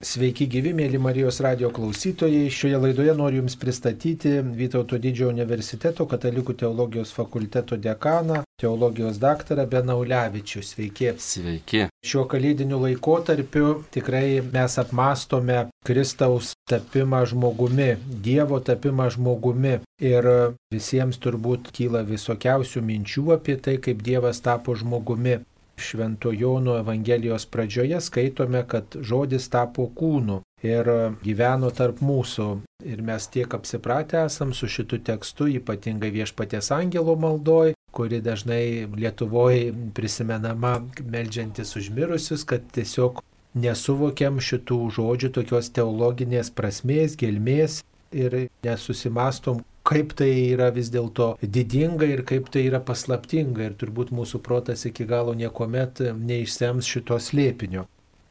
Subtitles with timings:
[0.00, 2.46] Sveiki gyvi, mėly Marijos radio klausytojai.
[2.48, 10.62] Šioje laidoje noriu Jums pristatyti Vytauto didžiojo universiteto katalikų teologijos fakulteto dekaną, teologijos daktarą Benaulevičių.
[10.64, 11.10] Sveiki.
[11.20, 11.82] Sveiki.
[12.00, 17.90] Šiuo kalėdiniu laikotarpiu tikrai mes apmastome Kristaus tapimą žmogumi,
[18.24, 19.82] Dievo tapimą žmogumi.
[20.00, 20.32] Ir
[20.72, 25.42] visiems turbūt kyla visokiausių minčių apie tai, kaip Dievas tapo žmogumi.
[25.80, 30.90] Švento Jono Evangelijos pradžioje skaitome, kad žodis tapo kūnu ir
[31.24, 32.48] gyveno tarp mūsų.
[32.84, 39.72] Ir mes tiek apsipratę esam su šitu tekstu, ypatingai viešpaties angelo maldoj, kuri dažnai Lietuvoje
[39.94, 43.22] prisimenama melžiantis užmirusius, kad tiesiog
[43.54, 47.80] nesuvokiam šitų žodžių tokios teologinės prasmės, gelmės
[48.12, 54.12] ir nesusimastom, kaip tai yra vis dėlto didinga ir kaip tai yra paslaptinga ir turbūt
[54.14, 57.88] mūsų protas iki galo niekuomet neišsems šito slėpinio.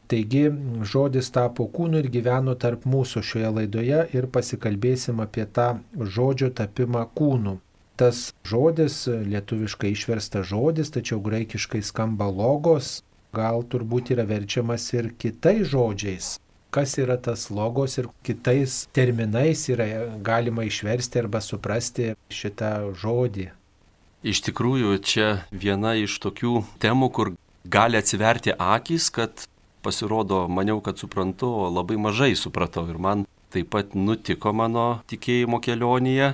[0.10, 0.46] Taigi
[0.92, 5.68] žodis tapo kūnu ir gyveno tarp mūsų šioje laidoje ir pasikalbėsim apie tą
[6.16, 7.60] žodžio tapimą kūnu.
[8.00, 13.02] Tas žodis, lietuviškai išverstas žodis, tačiau graikiškai skamba logos,
[13.36, 16.38] gal turbūt yra verčiamas ir kitais žodžiais
[16.70, 19.88] kas yra tas logos ir kitais terminais yra
[20.22, 23.50] galima išversti arba suprasti šitą žodį.
[24.20, 27.32] Iš tikrųjų, čia viena iš tokių temų, kur
[27.64, 29.46] gali atsiverti akis, kad
[29.82, 32.84] pasirodo, maniau, kad suprantu, o labai mažai supratau.
[32.92, 36.34] Ir man taip pat nutiko mano tikėjimo kelionėje,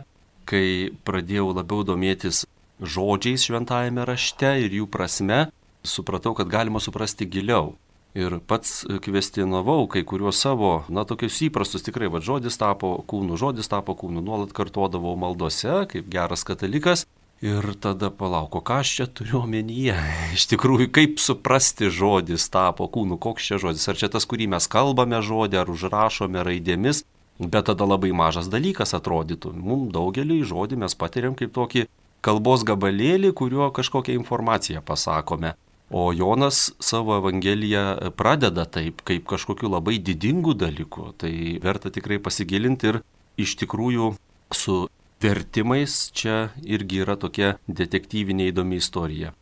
[0.49, 0.65] kai
[1.05, 2.43] pradėjau labiau domėtis
[2.81, 5.45] žodžiais šventajame rašte ir jų prasme,
[5.85, 7.75] supratau, kad galima suprasti giliau
[8.15, 13.69] ir pats kvestionavau kai kuriuos savo, na, tokius įprastus tikrai, va, žodis tapo kūnu, žodis
[13.71, 17.05] tapo kūnu, nuolat kartuodavau maldose, kaip geras katalikas.
[17.43, 19.97] Ir tada palauko, ką aš čia turiu omenyje.
[20.37, 23.83] Iš tikrųjų, kaip suprasti žodis tapo kūnu, koks čia žodis.
[23.91, 27.03] Ar čia tas, kurį mes kalbame žodį, ar užrašome raidėmis.
[27.35, 29.51] Bet tada labai mažas dalykas atrodytų.
[29.59, 31.83] Mums daugelį žodį mes patiriam kaip tokį
[32.23, 35.57] kalbos gabalėlį, kuriuo kažkokią informaciją pasakome.
[35.89, 41.13] O Jonas savo Evangeliją pradeda taip, kaip kažkokiu labai didingu dalyku.
[41.17, 43.01] Tai verta tikrai pasigilinti ir
[43.37, 44.15] iš tikrųjų
[44.53, 44.85] su
[45.21, 49.33] vertimais čia irgi yra tokia detektyvinė įdomi istorija.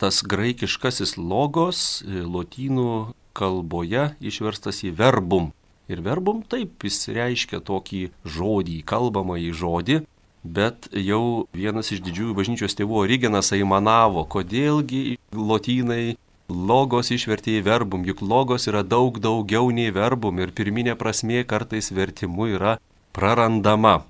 [0.00, 5.52] Tas graikiškasis logos lotynų kalboje išverstas į verbum.
[5.90, 9.96] Ir verbum taip jis reiškia tokį žodį, kalbamąjį žodį,
[10.42, 16.16] Bet jau vienas iš didžiųjų bažnyčios tėvų Origenas aimanavo, kodėlgi lotynai
[16.48, 21.92] logos išvertė į verbum, juk logos yra daug daugiau nei verbum ir pirminė prasmė kartais
[21.92, 22.78] vertimu yra
[23.12, 24.00] prarandama.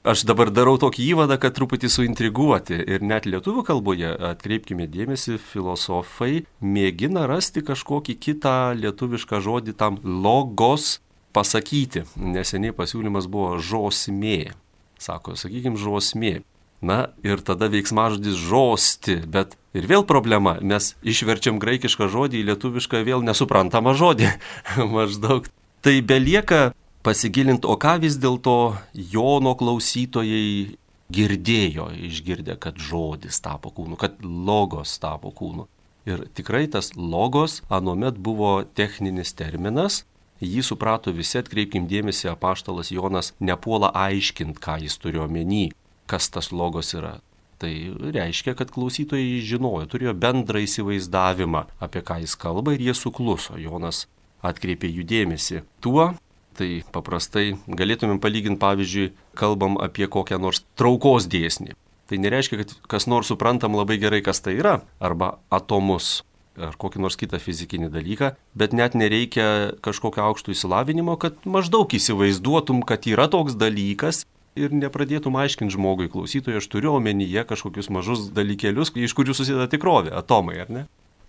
[0.00, 6.46] Aš dabar darau tokį įvadą, kad truputį suintriguoti ir net lietuvių kalboje, atkreipkime dėmesį, filosofai
[6.62, 11.02] mėgina rasti kažkokį kitą lietuvišką žodį tam logos
[11.36, 12.06] pasakyti.
[12.16, 14.54] Neseniai pasiūlymas buvo žosmė
[15.00, 16.40] sako, sakykime, žosmė.
[16.80, 23.02] Na ir tada veiksmažodis žosti, bet ir vėl problema, mes išverčiam graikišką žodį į lietuvišką
[23.04, 24.30] vėl nesuprantamą žodį.
[24.94, 25.50] Maždaug.
[25.84, 26.70] Tai belieka
[27.04, 30.78] pasigilinti, o ką vis dėlto Jono klausytojai
[31.12, 35.66] girdėjo, išgirdę, kad žodis tapo kūnu, kad logos tapo kūnu.
[36.08, 40.04] Ir tikrai tas logos anuomet buvo techninis terminas,
[40.40, 45.68] Jį suprato visi, atkreipkim dėmesį, apaštalas Jonas nepuola aiškint, ką jis turi omeny,
[46.08, 47.18] kas tas logos yra.
[47.60, 47.72] Tai
[48.16, 53.58] reiškia, kad klausytojai žinojo, turėjo bendrą įsivaizdavimą, apie ką jis kalba ir jie sukluso.
[53.60, 54.06] Jonas
[54.40, 55.60] atkreipė jų dėmesį.
[55.84, 56.14] Tuo,
[56.56, 61.76] tai paprastai galėtumėm palyginti, pavyzdžiui, kalbam apie kokią nors traukos dėsnį.
[62.08, 66.22] Tai nereiškia, kad kas nors suprantam labai gerai, kas tai yra, arba atomus
[66.68, 72.84] ar kokį nors kitą fizikinį dalyką, bet net nereikia kažkokio aukšto įsilavinimo, kad maždaug įsivaizduotum,
[72.86, 74.24] kad yra toks dalykas
[74.58, 80.12] ir nepradėtum aiškinti žmogui, klausytojui, aš turiu omenyje kažkokius mažus dalykėlius, iš kurių susideda tikrovė,
[80.18, 80.84] atomai, ar ne?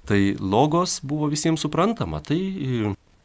[0.09, 2.39] Tai logos buvo visiems suprantama, tai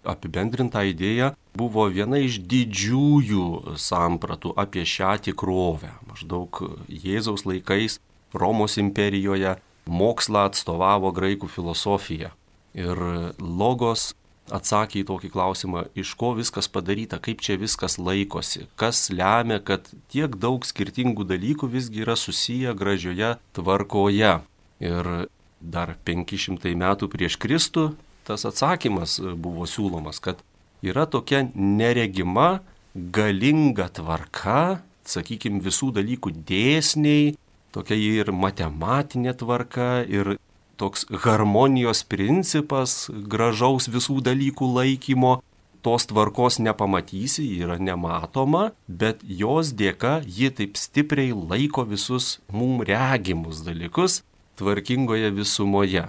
[0.07, 5.91] apibendrinta idėja buvo viena iš didžiųjų sampratų apie šią tikrovę.
[6.11, 7.99] Maždaug Jėzaus laikais
[8.37, 9.57] Romos imperijoje
[9.87, 12.33] mokslą atstovavo graikų filosofija.
[12.77, 13.01] Ir
[13.41, 14.13] logos
[14.53, 19.89] atsakė į tokį klausimą, iš ko viskas padaryta, kaip čia viskas laikosi, kas lemia, kad
[20.13, 24.37] tiek daug skirtingų dalykų visgi yra susiję gražioje tvarkoje.
[24.85, 25.13] Ir
[25.61, 27.95] dar 500 metų prieš Kristų
[28.27, 30.41] tas atsakymas buvo siūlomas, kad
[30.85, 32.61] yra tokia neregima,
[32.95, 37.37] galinga tvarka, sakykime, visų dalykų dėsniai,
[37.77, 40.37] tokia ir matematinė tvarka, ir
[40.81, 45.37] toks harmonijos principas, gražaus visų dalykų laikymo,
[45.85, 52.81] tos tvarkos nepamatysi, ji yra nematoma, bet jos dėka ji taip stipriai laiko visus mum
[52.87, 54.23] regimus dalykus
[54.59, 56.09] tvarkingoje visumoje.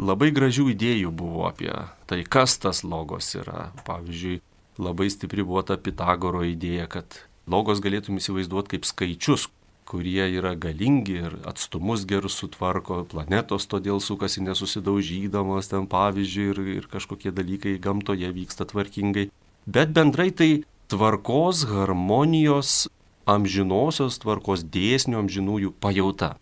[0.00, 1.72] Labai gražių idėjų buvo apie
[2.10, 3.70] tai, kas tas logos yra.
[3.86, 4.40] Pavyzdžiui,
[4.80, 9.48] labai stipri buvo ta Pitagoro idėja, kad logos galėtum įsivaizduoti kaip skaičius,
[9.90, 16.86] kurie yra galingi ir atstumus gerus sutvarko, planetos todėl sukasi nesusidaužydamos ten pavyzdžiui ir, ir
[16.92, 19.26] kažkokie dalykai gamtoje vyksta tvarkingai.
[19.66, 20.50] Bet bendrai tai
[20.90, 22.86] tvarkos, harmonijos,
[23.30, 26.36] amžinosios tvarkos dėsnių amžinųjų pajauta.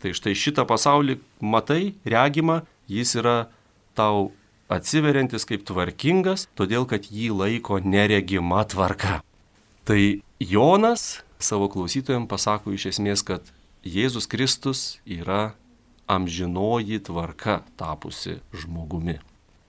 [0.00, 3.36] Tai štai šitą pasaulį matai, regima, jis yra
[3.96, 4.32] tau
[4.72, 9.20] atsiveriantis kaip tvarkingas, todėl kad jį laiko neregima tvarka.
[9.84, 10.00] Tai
[10.40, 13.46] Jonas savo klausytojams pasako iš esmės, kad
[13.84, 15.54] Jėzus Kristus yra
[16.08, 19.18] amžinoji tvarka tapusi žmogumi.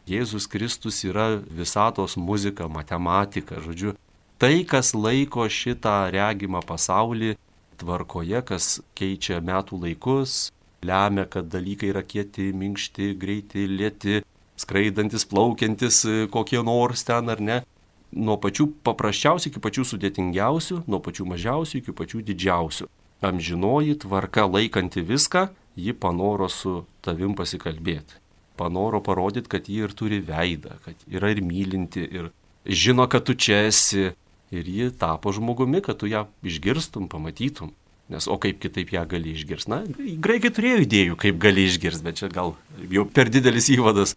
[0.07, 3.95] Jėzus Kristus yra visatos muzika, matematika, žodžiu,
[4.37, 7.33] tai, kas laiko šitą regimą pasaulį
[7.81, 10.51] tvarkoje, kas keičia metų laikus,
[10.85, 14.21] lemia, kad dalykai yra kieti, minkšti, greiti, lėti,
[14.61, 17.63] skraidantis, plaukiantis, kokie nors ten ar ne
[18.11, 22.89] nuo pačių paprasčiausių iki pačių sudėtingiausių, nuo pačių mažiausių iki pačių didžiausių.
[23.25, 28.19] Amžinoji tvarka laikanti viską, ji panoro su tavim pasikalbėti.
[28.55, 32.29] Panoro parodyti, kad ji ir turi veidą, kad yra ir mylinti, ir
[32.65, 34.13] žino, kad tu čia esi.
[34.53, 37.73] Ir ji tapo žmogumi, kad tu ją išgirstum, pamatytum.
[38.13, 39.71] Nes o kaip kitaip ją gali išgirsti?
[39.71, 39.81] Na,
[40.21, 42.53] graikai turėjo idėjų, kaip gali išgirsti, bet čia gal
[42.93, 44.13] jau per didelis įvadas.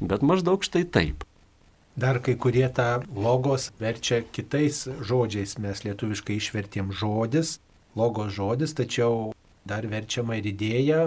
[0.00, 1.26] Bet maždaug štai taip.
[2.00, 5.58] Dar kai kurie tą logos verčia kitais žodžiais.
[5.60, 7.58] Mes lietuviškai išvertėm žodis,
[7.98, 9.34] logos žodis, tačiau
[9.68, 11.00] dar verčiama ir idėja,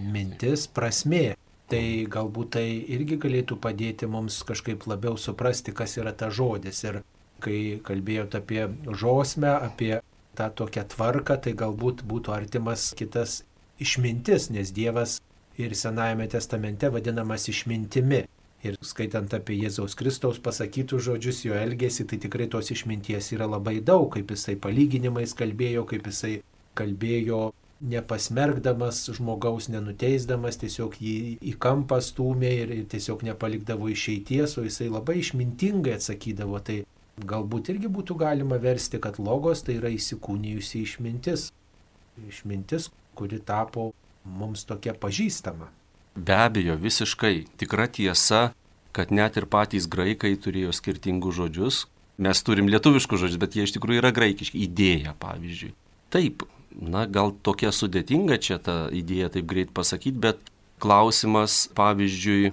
[0.00, 1.36] mintis, prasmė.
[1.70, 1.84] Tai
[2.16, 2.64] galbūt tai
[2.96, 6.82] irgi galėtų padėti mums kažkaip labiau suprasti, kas yra ta žodis.
[6.88, 6.98] Ir
[7.44, 8.66] kai kalbėjote apie
[9.04, 10.00] žosmę, apie
[10.34, 13.44] tą tokią tvarką, tai galbūt būtų artimas kitas
[13.78, 15.20] išmintis, nes Dievas
[15.62, 18.24] ir Senajame testamente vadinamas išmintimi.
[18.60, 23.78] Ir skaitant apie Jėzaus Kristaus pasakytus žodžius, jo elgesį, tai tikrai tos išminties yra labai
[23.80, 26.34] daug, kaip jisai palyginimais kalbėjo, kaip jisai
[26.76, 27.46] kalbėjo
[27.80, 35.16] nepasmergdamas žmogaus, nenuteisdamas, tiesiog jį į kampą stūmė ir tiesiog nepalikdavo išeities, o jisai labai
[35.22, 36.60] išmintingai atsakydavo.
[36.60, 36.82] Tai
[37.32, 41.48] galbūt irgi būtų galima versti, kad logos tai yra įsikūnijusi išmintis.
[42.28, 43.90] Išmintis, kuri tapo
[44.28, 45.72] mums tokia pažįstama.
[46.16, 48.50] Be abejo, visiškai tikra tiesa,
[48.92, 51.84] kad net ir patys graikai turėjo skirtingus žodžius.
[52.20, 54.60] Mes turim lietuviškus žodžius, bet jie iš tikrųjų yra graikiški.
[54.66, 55.72] Idėja, pavyzdžiui.
[56.12, 60.50] Taip, na gal tokia sudėtinga čia ta idėja taip greit pasakyti, bet
[60.82, 62.52] klausimas, pavyzdžiui,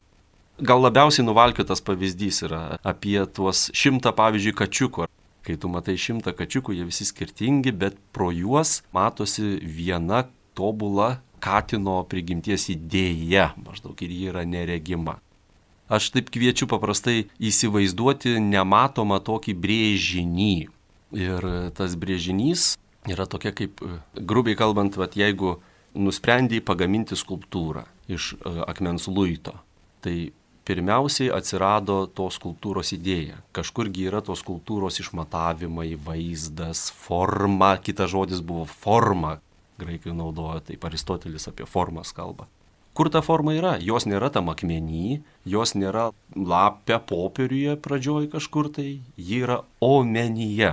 [0.62, 5.10] gal labiausiai nuvalkiotas pavyzdys yra apie tuos šimtą, pavyzdžiui, kačiukų.
[5.48, 10.26] Kai tu matai šimtą kačiukų, jie visi skirtingi, bet pro juos matosi viena
[10.58, 15.18] tobula katino prigimties idėja maždaug ir ji yra neregima.
[15.88, 20.56] Aš taip kviečiu paprastai įsivaizduoti nematomą tokį brėžinį.
[21.16, 21.48] Ir
[21.78, 22.74] tas brėžinys
[23.08, 23.80] yra tokia kaip,
[24.20, 25.58] grubiai kalbant, vat, jeigu
[25.96, 29.56] nusprendėjai pagaminti skulptūrą iš e, akmens luito,
[30.04, 30.34] tai
[30.68, 33.40] pirmiausiai atsirado tos skulptūros idėja.
[33.56, 39.38] Kažkurgi yra tos skulptūros išmatavimai, vaizdas, forma, kitas žodis buvo forma,
[39.80, 42.48] graikai naudoja, taip Aristotelis apie formas kalba.
[42.98, 43.76] Kur ta forma yra?
[43.78, 48.88] Jos nėra tam akmenį, jos nėra lapė popieriuje pradžioj kažkur tai,
[49.22, 50.72] ji yra omenyje.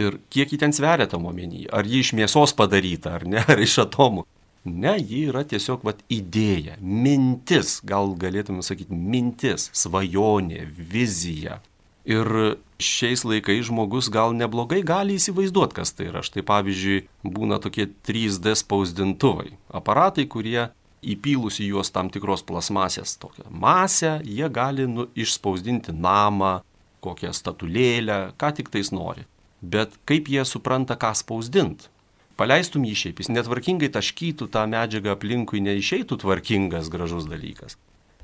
[0.00, 1.68] Ir kiek ji ten sveria tam omenyje?
[1.74, 4.24] Ar ji iš mėsos padaryta, ar ne, ar iš atomų?
[4.68, 11.60] Ne, ji yra tiesiog vat, idėja, mintis, gal galėtume sakyti mintis, svajonė, vizija.
[12.08, 12.28] Ir
[12.80, 16.22] šiais laikais žmogus gal neblogai gali įsivaizduoti, kas tai yra.
[16.24, 19.50] Štai pavyzdžiui, būna tokie 3D spausdintuvai.
[19.76, 20.70] Aparatai, kurie
[21.04, 26.62] įpylus į juos tam tikros plasmasės tokią masę, jie gali nu, išspausdinti namą,
[27.04, 29.26] kokią statulėlę, ką tik tais nori.
[29.60, 31.88] Bet kaip jie supranta, ką spausdint?
[32.38, 37.74] Paleistum jį šiaip, jis netvarkingai taškytų tą medžiagą aplinkui, neišeitų tvarkingas, gražus dalykas.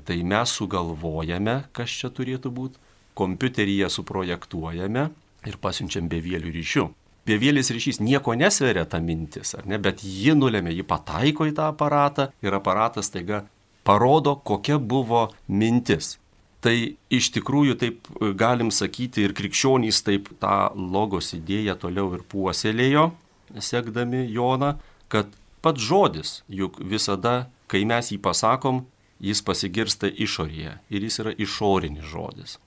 [0.07, 2.84] Tai mes sugalvojame, kas čia turėtų būti
[3.17, 5.09] kompiuteryje suprojektuojame
[5.49, 6.85] ir pasiunčiam bevėlių ryšių.
[7.25, 11.71] Bevėlis ryšys nieko nesveria ta mintis, ar ne, bet ji nulėmė, ji pataiko į tą
[11.71, 13.45] aparatą ir aparatas taiga
[13.85, 16.19] parodo, kokia buvo mintis.
[16.61, 16.73] Tai
[17.13, 18.07] iš tikrųjų taip
[18.37, 23.11] galim sakyti ir krikščionys taip tą logos idėją toliau ir puoselėjo,
[23.61, 24.75] sekdami Joną,
[25.09, 25.29] kad
[25.65, 28.83] pats žodis, juk visada, kai mes jį pasakom,
[29.21, 32.57] jis pasigirsta išorėje ir jis yra išorinis žodis.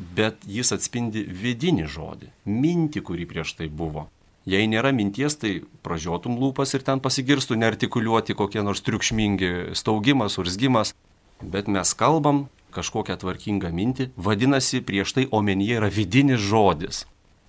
[0.00, 4.08] Bet jis atspindi vidinį žodį, mintį, kuri prieš tai buvo.
[4.48, 10.94] Jei nėra minties, tai pražiotum lūpas ir ten pasigirstų neartikuliuoti kokie nors triukšmingi staugimas, urzgimas,
[11.42, 17.04] bet mes kalbam kažkokią tvarkingą mintį, vadinasi, prieš tai omenyje yra vidinis žodis.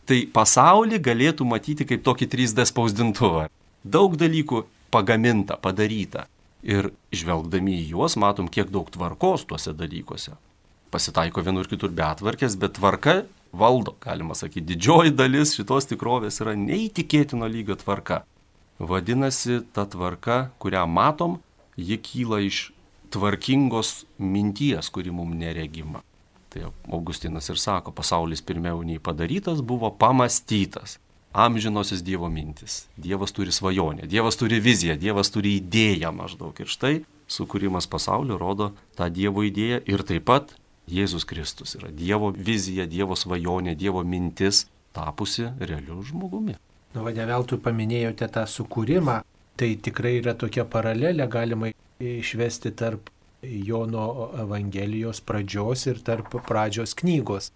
[0.10, 3.48] Tai pasaulį galėtų matyti kaip tokį 3D spausdintuvą.
[3.84, 6.28] Daug dalykų pagaminta, padaryta.
[6.62, 10.36] Ir žvelgdami į juos matom, kiek daug tvarkos tuose dalykuose.
[10.92, 13.22] Pasitaiko vienur kitur betvarkės, bet tvarka
[13.56, 14.74] valdo, galima sakyti.
[14.74, 18.22] Didžioji dalis šitos tikrovės yra neįtikėtino lygio tvarka.
[18.82, 21.38] Vadinasi, ta tvarka, kurią matom,
[21.78, 22.72] ji kyla iš
[23.14, 26.02] tvarkingos minties, kuri mums neregima.
[26.52, 30.98] Tai Augustinas ir sako, pasaulis pirmiau nei padarytas buvo pamastytas.
[31.32, 32.90] Amžinosios Dievo mintis.
[33.00, 36.58] Dievas turi svajonę, Dievas turi viziją, Dievas turi idėją maždaug.
[36.60, 36.96] Ir štai
[37.32, 40.52] sukūrimas pasaulio rodo tą Dievo idėją ir taip pat
[40.90, 46.58] Jėzus Kristus yra Dievo vizija, Dievo svajonė, Dievo mintis tapusi realiu žmogumi.
[46.92, 49.22] Nu, va, ne veltui paminėjote tą sukūrimą,
[49.60, 51.72] tai tikrai yra tokia paralelė, galima
[52.02, 53.12] išvesti tarp
[53.42, 57.52] Jono Evangelijos pradžios ir tarp pradžios knygos.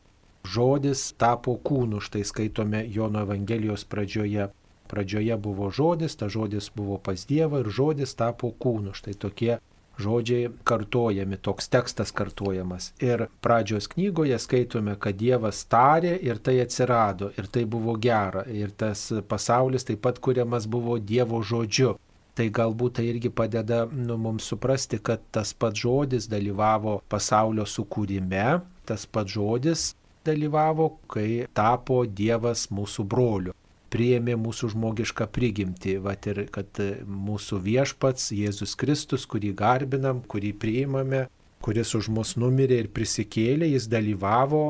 [0.45, 4.49] Žodis tapo kūnu, štai skaitome Jono Evangelijos pradžioje.
[4.85, 8.93] Pradžioje buvo žodis, ta žodis buvo pas Dievą ir žodis tapo kūnu.
[8.93, 9.57] Štai tokie
[10.01, 12.91] žodžiai kartojami, toks tekstas kartojamas.
[13.03, 18.73] Ir pradžios knygoje skaitome, kad Dievas tarė ir tai atsirado, ir tai buvo gera, ir
[18.75, 21.95] tas pasaulis taip pat kuriamas buvo Dievo žodžiu.
[22.35, 28.59] Tai galbūt tai irgi padeda nu, mums suprasti, kad tas pats žodis dalyvavo pasaulio sukūrime,
[28.83, 29.93] tas pats žodis
[30.27, 33.55] dalyvavo, kai tapo Dievas mūsų broliu
[33.95, 41.25] priėmė mūsų žmogišką prigimtį, vat ir kad mūsų viešpats Jėzus Kristus, kurį garbinam, kurį priimame,
[41.63, 44.65] kuris už mus numirė ir prisikėlė, jis dalyvavo,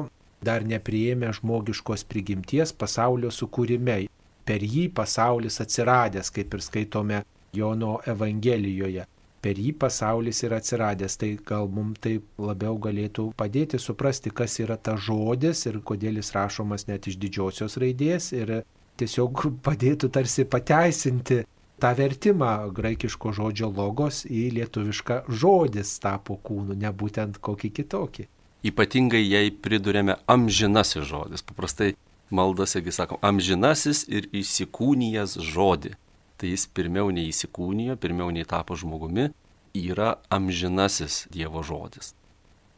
[0.45, 4.05] dar nepriėmė žmogiškos prigimties pasaulio sukūrime.
[4.45, 7.23] Per jį pasaulis atsiradęs, kaip ir skaitome
[7.57, 9.07] Jono Evangelijoje.
[9.41, 14.77] Per jį pasaulis yra atsiradęs, tai gal mums tai labiau galėtų padėti suprasti, kas yra
[14.77, 18.55] ta žodis ir kodėl jis rašomas net iš didžiosios raidės ir
[18.99, 21.41] tiesiog padėtų tarsi pateisinti
[21.81, 28.29] tą vertimą graikiško žodžio logos į lietuvišką žodis tapo kūnu, ne būtent kokį kitokį.
[28.65, 31.43] Ypatingai jei pridurėme amžinasis žodis.
[31.45, 31.93] Paprastai
[32.33, 35.93] maldose, kai sakom, amžinasis ir įsikūnijas žodį
[36.37, 39.29] tai jis pirmiau neįsikūnijo, pirmiau nei tapo žmogumi,
[39.75, 42.13] yra amžinasis Dievo žodis.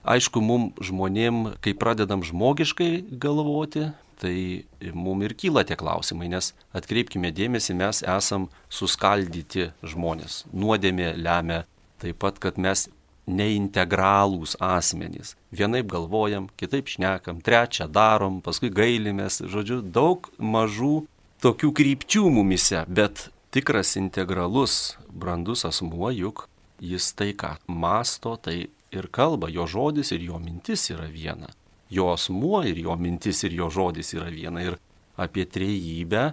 [0.07, 7.33] Aišku, mum žmonėm, kai pradedam žmogiškai galvoti, tai mum ir kyla tie klausimai, nes atkreipkime
[7.35, 10.45] dėmesį, mes esam suskaldyti žmonės.
[10.55, 11.65] Nuodėmė lemia
[12.01, 12.87] taip pat, kad mes
[13.27, 15.35] neintegralūs asmenys.
[15.51, 21.01] Vienaip galvojam, kitaip šnekam, trečią darom, paskui gailimės, žodžiu, daug mažų
[21.43, 26.47] tokių krypčių mumise, bet tikras integralus, brandus asmuo, juk
[26.79, 31.49] jis tai, ką masto, tai ir kalba, jo žodis ir jo mintis yra viena.
[31.89, 34.63] Jo asmuo ir jo mintis ir jo žodis yra viena.
[34.63, 34.77] Ir
[35.17, 36.23] apie trejybę,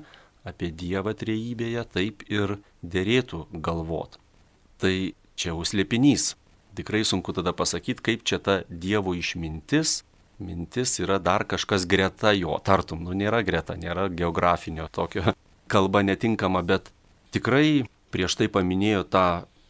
[0.44, 4.18] apie Dievą trejybėje taip ir dėrėtų galvot.
[4.78, 4.94] Tai
[5.38, 6.34] čia užslėpinys.
[6.74, 10.02] Tikrai sunku tada pasakyti, kaip čia ta Dievo išmintis,
[10.42, 15.30] mintis yra dar kažkas greta jo, tartum, nu nėra greta, nėra geografinio tokio
[15.72, 16.90] kalba netinkama, bet
[17.34, 19.26] tikrai prieš tai paminėjo tą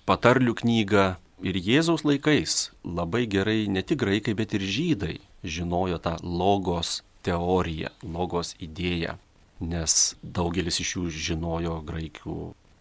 [0.08, 1.04] patarlių knygą
[1.42, 7.90] ir Jėzaus laikais labai gerai ne tik graikai, bet ir žydai žinojo tą logos teoriją,
[8.02, 9.16] logos idėją,
[9.60, 12.38] nes daugelis iš jų žinojo graikių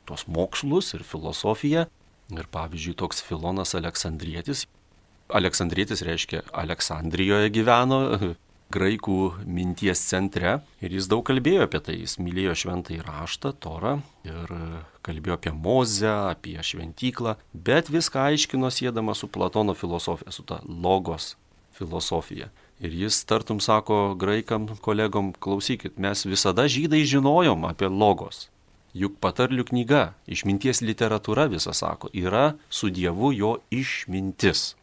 [0.10, 1.88] tos mokslus ir filosofiją.
[2.33, 4.63] Ir pavyzdžiui, toks Filonas Aleksandrietis.
[5.33, 8.00] Aleksandrietis reiškia Aleksandrijoje gyveno,
[8.74, 12.00] graikų minties centre ir jis daug kalbėjo apie tai.
[12.01, 14.53] Jis mylėjo šventąjį raštą, Torą ir
[15.06, 21.36] kalbėjo apie Mozę, apie šventyklą, bet viską aiškino sėdama su Platono filosofija, su ta logos
[21.77, 22.50] filosofija.
[22.84, 28.50] Ir jis tartum sako graikam kolegom, klausykit, mes visada žydai žinojom apie logos.
[28.94, 34.74] Juk patarlių knyga, išminties literatūra visą sako, yra su Dievu jo išmintis.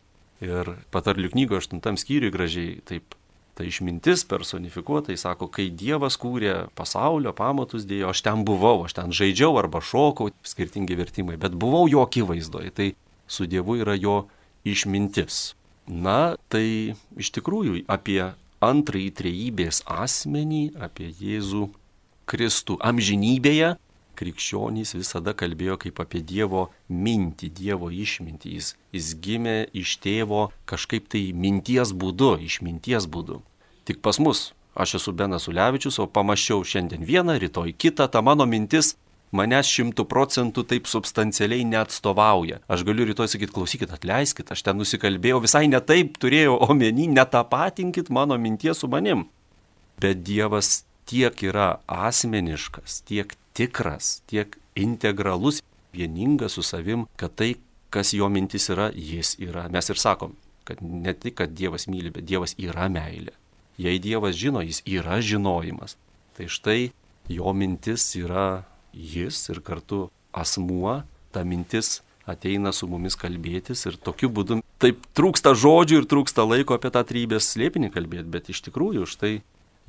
[0.42, 3.14] Ir patarlių knygo aštuntam skyriui gražiai taip
[3.60, 8.96] ta išmintis personifikuota, jis sako, kai Dievas kūrė pasaulio pamatus dėjo, aš ten buvau, aš
[8.96, 12.86] ten žaidžiau arba šokau, skirtingi vertimai, bet buvau jo akivaizdoje, tai
[13.28, 14.22] su Dievu yra jo
[14.64, 15.50] išmintis.
[15.90, 18.32] Na, tai iš tikrųjų apie
[18.64, 21.68] antrąjį trejybės asmenį, apie Jėzų
[22.30, 23.74] Kristų amžinybėje,
[24.20, 28.56] krikščionys visada kalbėjo kaip apie Dievo mintį, Dievo išmintį.
[28.56, 33.40] Jis, jis gimė iš tėvo kažkaip tai minties būdu, išminties būdu.
[33.90, 38.44] Tik pas mus, aš esu Benas Ulevičius, o pamačiau šiandien vieną, rytoj kitą, ta mano
[38.46, 38.92] mintis
[39.34, 42.60] manęs šimtų procentų taip substancialiai neatstovauja.
[42.70, 48.12] Aš galiu rytoj sakyti, klausykit, atleiskit, aš ten nusikalbėjau, visai ne taip turėjau omeny, netapatinkit
[48.14, 49.26] mano minties su manim.
[49.98, 55.58] Bet Dievas tiek yra asmeniškas, tiek tikras, tiek integralus,
[55.90, 57.56] vieningas su savim, kad tai,
[57.90, 59.66] kas jo mintis yra, jis yra.
[59.66, 63.34] Mes ir sakom, kad ne tik, kad Dievas myli, bet Dievas yra meilė.
[63.80, 65.96] Jei Dievas žino, jis yra žinojimas.
[66.36, 66.90] Tai štai
[67.32, 74.30] jo mintis yra jis ir kartu asmuo, ta mintis ateina su mumis kalbėtis ir tokiu
[74.30, 79.08] būdu taip trūksta žodžių ir trūksta laiko apie tą trybės slėpinį kalbėti, bet iš tikrųjų
[79.08, 79.40] štai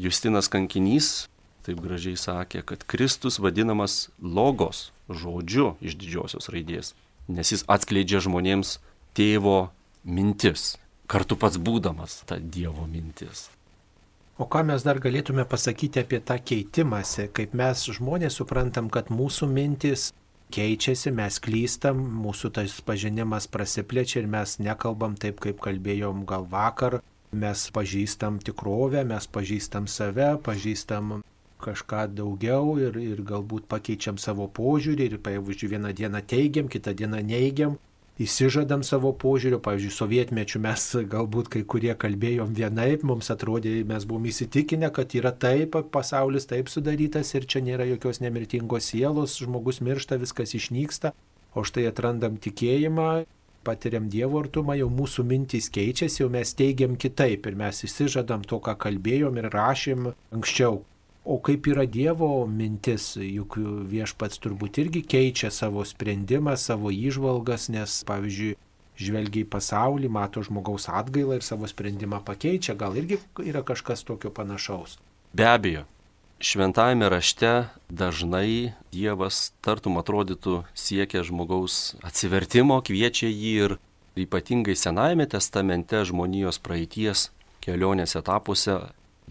[0.01, 1.27] Justinas Kankinys
[1.65, 6.95] taip gražiai sakė, kad Kristus vadinamas logos žodžiu iš didžiosios raidės,
[7.29, 8.79] nes jis atskleidžia žmonėms
[9.17, 9.69] tėvo
[10.03, 10.77] mintis,
[11.12, 13.51] kartu pats būdamas ta Dievo mintis.
[14.41, 19.45] O ką mes dar galėtume pasakyti apie tą keitimąsi, kaip mes žmonės suprantam, kad mūsų
[19.51, 20.07] mintis
[20.55, 26.98] keičiasi, mes klystam, mūsų tas pažinimas prasiplečia ir mes nekalbam taip, kaip kalbėjom gal vakar,
[27.43, 31.19] mes pažįstam tikrovę, mes pažįstam save, pažįstam
[31.62, 37.21] kažką daugiau ir, ir galbūt pakeičiam savo požiūrį ir, pavyzdžiui, vieną dieną teigiam, kitą dieną
[37.29, 37.77] neigiam
[38.23, 44.29] įsižadam savo požiūrio, pavyzdžiui, sovietmečių mes galbūt kai kurie kalbėjom vienaip, mums atrodė, mes buvom
[44.31, 50.19] įsitikinę, kad yra taip, pasaulis taip sudarytas ir čia nėra jokios nemirtingos sielos, žmogus miršta,
[50.21, 51.13] viskas išnyksta,
[51.55, 53.09] o štai atrandam tikėjimą,
[53.63, 58.61] patiriam Dievo artumą, jau mūsų mintys keičiasi, jau mes teigiam kitaip ir mes įsižadam to,
[58.63, 60.81] ką kalbėjom ir rašėm anksčiau.
[61.23, 63.59] O kaip yra Dievo mintis, juk
[63.91, 68.55] viešpats turbūt irgi keičia savo sprendimą, savo įžvalgas, nes, pavyzdžiui,
[69.01, 74.33] žvelgia į pasaulį, mato žmogaus atgailą ir savo sprendimą pakeičia, gal irgi yra kažkas tokio
[74.33, 74.97] panašaus.
[75.37, 75.85] Be abejo,
[76.41, 77.51] šventajame rašte
[77.87, 83.77] dažnai Dievas, tartum atrodytų, siekia žmogaus atsivertimo, kviečia jį ir
[84.19, 87.29] ypatingai Senajame testamente žmonijos praeities
[87.61, 88.79] kelionės etapuose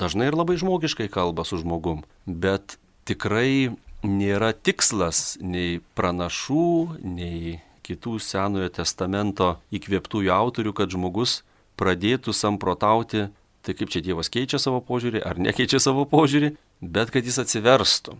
[0.00, 8.16] dažnai ir labai žmogiškai kalba su žmogum, bet tikrai nėra tikslas nei pranašų, nei kitų
[8.22, 11.40] Senojo testamento įkvėptųjų autorių, kad žmogus
[11.80, 13.28] pradėtų samprotauti,
[13.64, 18.16] tai kaip čia Dievas keičia savo požiūrį ar nekeičia savo požiūrį, bet kad jis atsiverstų.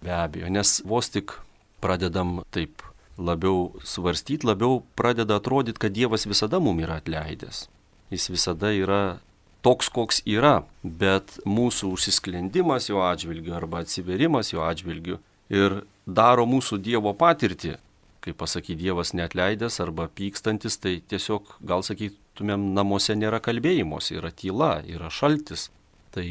[0.00, 1.36] Be abejo, nes vos tik
[1.84, 2.82] pradedam taip
[3.20, 7.66] labiau svarstyti, labiau pradeda atrodyti, kad Dievas visada mum yra atleidęs.
[8.10, 9.20] Jis visada yra
[9.62, 15.20] toks, koks yra, bet mūsų užsisklendimas jo atžvilgiu arba atsiverimas jo atžvilgiu
[15.52, 17.76] ir daro mūsų Dievo patirtį.
[18.20, 24.74] Kaip pasakyti, Dievas netleidęs arba pykstantis, tai tiesiog, gal sakytumėm, namuose nėra kalbėjimos, yra tyla,
[24.84, 25.70] yra šaltis.
[26.12, 26.26] Tai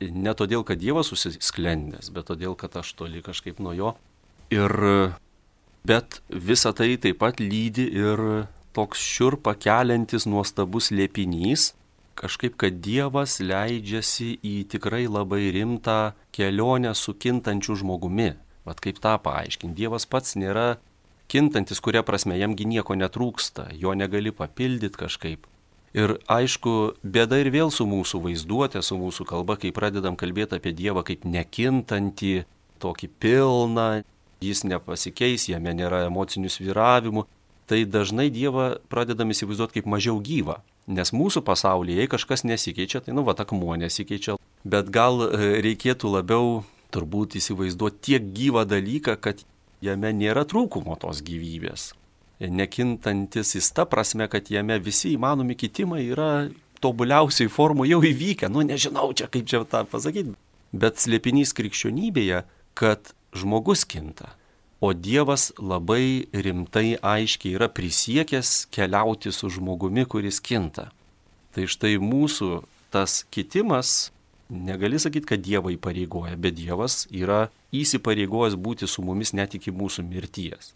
[0.00, 3.94] ne todėl, kad Dievas užsisklendęs, bet todėl, kad aš toli kažkaip nuo jo.
[4.50, 4.72] Ir,
[5.86, 8.24] bet visa tai taip pat lydi ir
[8.74, 11.72] toks šiurpa keliantis nuostabus liepinys,
[12.18, 18.32] kažkaip, kad Dievas leidžiasi į tikrai labai rimtą kelionę su kintančiu žmogumi.
[18.68, 19.78] Vat kaip tą paaiškinti.
[19.78, 20.76] Dievas pats nėra
[21.30, 25.46] kintantis, kuria prasme jamgi nieko netrūksta, jo negali papildyti kažkaip.
[25.96, 30.74] Ir aišku, bėda ir vėl su mūsų vaizduotė, su mūsų kalba, kai pradedam kalbėti apie
[30.76, 32.34] Dievą kaip nekintantį,
[32.82, 33.88] tokį pilną,
[34.44, 37.24] jis nepasikeis, jame nėra emocinių sviravimų,
[37.68, 40.60] tai dažnai Dievą pradedam įsivaizduoti kaip mažiau gyvą.
[40.88, 44.38] Nes mūsų pasaulyje, jei kažkas nesikeičia, tai nu va, akmuo nesikeičia.
[44.64, 46.62] Bet gal e, reikėtų labiau
[46.94, 49.44] turbūt įsivaizduoti tiek gyvą dalyką, kad
[49.84, 51.92] jame nėra trūkumo tos gyvybės.
[52.40, 56.48] Nekintantis jis ta prasme, kad jame visi įmanomi kitimai yra
[56.80, 58.48] tobuliausiai formų jau įvykę.
[58.48, 60.36] Nu nežinau čia kaip čia tą pasakyti.
[60.72, 62.44] Bet slėpinys krikščionybėje,
[62.78, 64.37] kad žmogus kinta.
[64.80, 70.92] O Dievas labai rimtai aiškiai yra prisiekęs keliauti su žmogumi, kuris kinta.
[71.50, 72.60] Tai štai mūsų
[72.94, 74.12] tas kitimas,
[74.46, 80.06] negali sakyti, kad Dievą įpareigoja, bet Dievas yra įsipareigojęs būti su mumis net iki mūsų
[80.06, 80.70] mirties.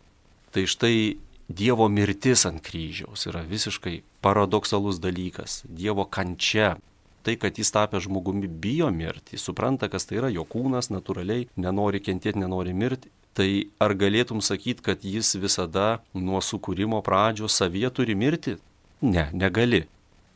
[0.51, 1.15] Tai štai
[1.47, 5.63] Dievo mirtis ant kryžiaus yra visiškai paradoksalus dalykas.
[5.63, 6.75] Dievo kančia.
[7.23, 12.01] Tai, kad jis tapę žmogumi bijo mirti, supranta, kas tai yra jo kūnas, natūraliai nenori
[12.03, 18.17] kentėti, nenori mirti tai ar galėtum sakyti, kad jis visada nuo sukūrimo pradžios savie turi
[18.19, 18.59] mirti?
[19.03, 19.87] Ne, negali.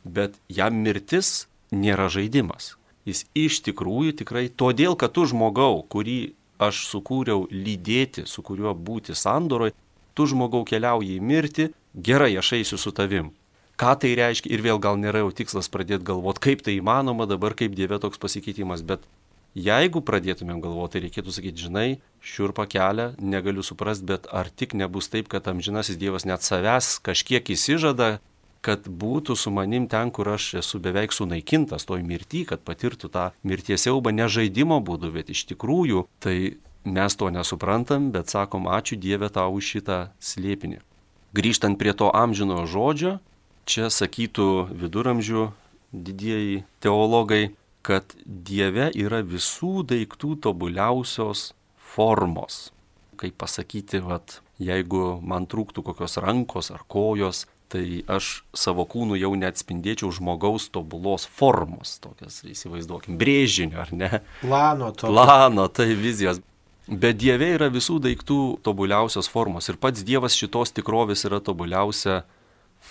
[0.03, 2.75] Bet jam mirtis nėra žaidimas.
[3.07, 9.15] Jis iš tikrųjų tikrai todėl, kad tu žmogau, kurį aš sukūriau lydėti, su kuriuo būti
[9.15, 9.71] sandoroj,
[10.17, 13.31] tu žmogau keliauji į mirtį, gerai aš eisiu su tavim.
[13.77, 17.53] ką tai reiškia ir vėl gal nėra jau tikslas pradėti galvoti, kaip tai įmanoma dabar,
[17.53, 19.05] kaip Dieve toks pasikeitimas, bet
[19.57, 21.87] jeigu pradėtumėm galvoti, tai reikėtų sakyti, žinai,
[22.21, 27.49] šiurpa kelia, negaliu suprasti, bet ar tik nebus taip, kad amžinasis Dievas net savęs kažkiek
[27.55, 28.17] įsižada,
[28.61, 33.29] kad būtų su manim ten, kur aš esu beveik sunaikintas toj mirty, kad patirtų tą
[33.47, 38.97] mirties siaubą ne žaidimo būdu, bet iš tikrųjų tai mes to nesuprantam, bet sakom ačiū
[38.99, 40.81] Dieve tau už šitą slėpinį.
[41.37, 43.13] Grįžtant prie to amžinojo žodžio,
[43.67, 45.49] čia sakytų viduramžių
[45.91, 47.55] didieji teologai,
[47.87, 51.51] kad Dieve yra visų daiktų tobuliausios
[51.93, 52.67] formos.
[53.17, 59.31] Kaip pasakyti, vat, jeigu man trūktų kokios rankos ar kojos, tai aš savo kūnų jau
[59.39, 64.11] neatspindėčiau žmogaus tobulos formos, tokias įsivaizduokim, brėžinio ar ne?
[64.43, 65.09] Plano to.
[65.11, 66.43] Plano, tai vizijos.
[66.87, 72.21] Bet Dieve yra visų daiktų tobuliausios formos ir pats Dievas šitos tikrovės yra tobuliausia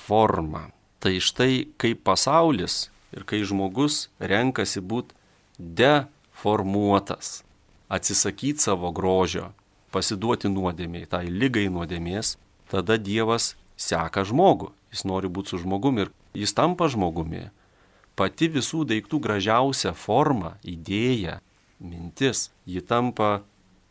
[0.04, 0.66] forma.
[1.00, 5.16] Tai štai kaip pasaulis ir kai žmogus renkasi būti
[5.58, 7.42] deformuotas,
[7.88, 9.50] atsisakyti savo grožio,
[9.94, 12.36] pasiduoti nuodėmiai, tai lygai nuodėmės,
[12.70, 14.72] tada Dievas seka žmogų.
[14.92, 17.48] Jis nori būti su žmogumi ir jis tampa žmogumi.
[18.16, 21.40] Pati visų daiktų gražiausia forma, idėja,
[21.80, 23.42] mintis, ji tampa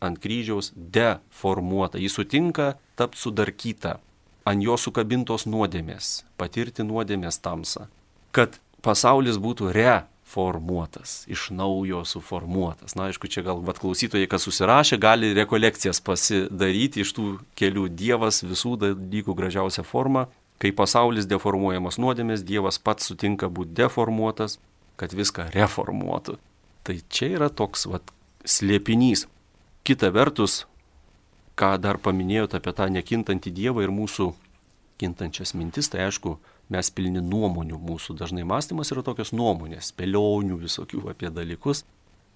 [0.02, 2.00] ant kryžiaus deformuota.
[2.02, 3.98] Jis sutinka tapti sudarkyta,
[4.46, 7.86] ant jo sukabintos nuodėmės, patirti nuodėmės tamsą.
[8.34, 12.96] Kad pasaulis būtų re formuotas, iš naujo suformuotas.
[12.98, 17.26] Na, aišku, čia gal vat klausytojai, kas susirašė, gali rekolekcijas pasidaryti iš tų
[17.58, 20.26] kelių Dievas visų dalykų gražiausia forma.
[20.58, 24.58] Kai pasaulis deformuojamas nuodėmės, Dievas pats sutinka būti deformuotas,
[24.98, 26.38] kad viską reformuotų.
[26.86, 28.10] Tai čia yra toks vat,
[28.46, 29.26] slėpinys.
[29.86, 30.64] Kita vertus,
[31.54, 34.32] ką dar paminėjote apie tą nekintantį Dievą ir mūsų
[34.98, 36.38] kintančias mintis, tai aišku,
[36.72, 41.84] mes pilni nuomonių, mūsų dažnai mąstymas yra tokios nuomonės, spėlionių visokių apie dalykus,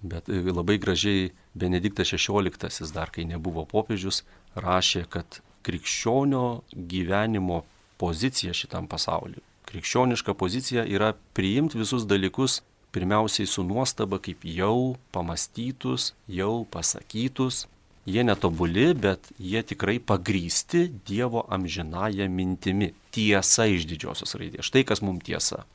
[0.01, 4.23] bet e, labai gražiai Benediktas XVI dar, kai nebuvo popiežius,
[4.55, 7.63] rašė, kad krikščionio gyvenimo
[8.01, 9.43] pozicija šitam pasauliu.
[9.69, 17.65] Krikščioniška pozicija yra priimti visus dalykus pirmiausiai su nuostaba kaip jau pamastytus, jau pasakytus,
[18.05, 22.93] Jie netobuli, bet jie tikrai pagrysti Dievo amžinąją mintimi.
[23.13, 24.65] Tiesa iš didžiosios raidės.
[24.65, 25.65] Štai kas mums tiesa.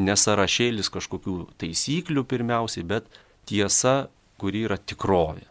[0.00, 3.08] Nesarašėlis kažkokių taisyklių pirmiausiai, bet
[3.48, 5.46] tiesa, kuri yra tikrovė.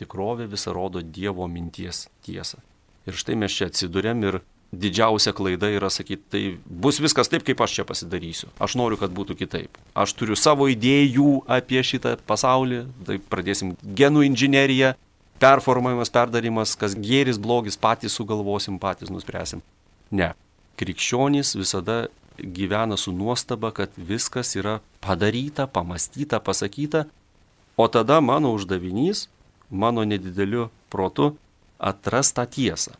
[0.00, 2.58] Tikrovė visą rodo Dievo minties tiesą.
[3.06, 4.40] Ir štai mes čia atsidurėm ir
[4.72, 8.50] didžiausia klaida yra sakyti, tai bus viskas taip, kaip aš čia pasidarysiu.
[8.62, 9.78] Aš noriu, kad būtų kitaip.
[9.98, 14.94] Aš turiu savo idėjų apie šitą pasaulį, tai pradėsim genų inžineriją,
[15.40, 19.64] performavimas, perdarimas, kas gėris, blogis, patys sugalvosim, patys nuspręsim.
[20.12, 20.32] Ne.
[20.80, 22.08] Krikščionys visada
[22.40, 27.06] gyvena su nuostaba, kad viskas yra padaryta, pamastyta, pasakyta,
[27.76, 29.28] o tada mano uždavinys,
[29.70, 31.34] mano nedideliu protu,
[31.78, 32.96] atras tą tiesą.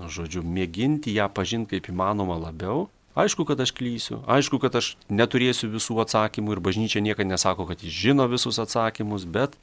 [0.00, 2.88] Žodžiu, mėginti ją pažinti kaip įmanoma labiau.
[3.14, 7.84] Aišku, kad aš klysiu, aišku, kad aš neturėsiu visų atsakymų ir bažnyčia niekada nesako, kad
[7.84, 9.54] jis žino visus atsakymus, bet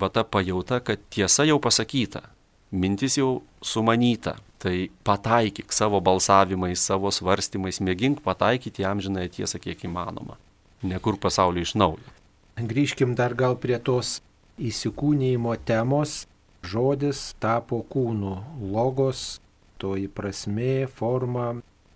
[0.00, 2.22] va ta pajauta, kad tiesa jau pasakyta,
[2.70, 9.84] mintis jau sumanyta, tai pataikyk savo balsavimais, savo svarstymais, mėgink pataikyti jam žinai tiesą kiek
[9.86, 10.38] įmanoma,
[10.82, 12.16] nekur pasaulio iš naujo.
[12.58, 14.18] Grįžkim dar gal prie tos
[14.58, 16.24] įsikūnymo temos.
[16.58, 18.32] Žodis tapo kūnu,
[18.74, 19.38] logos,
[19.78, 21.52] toji prasme, forma,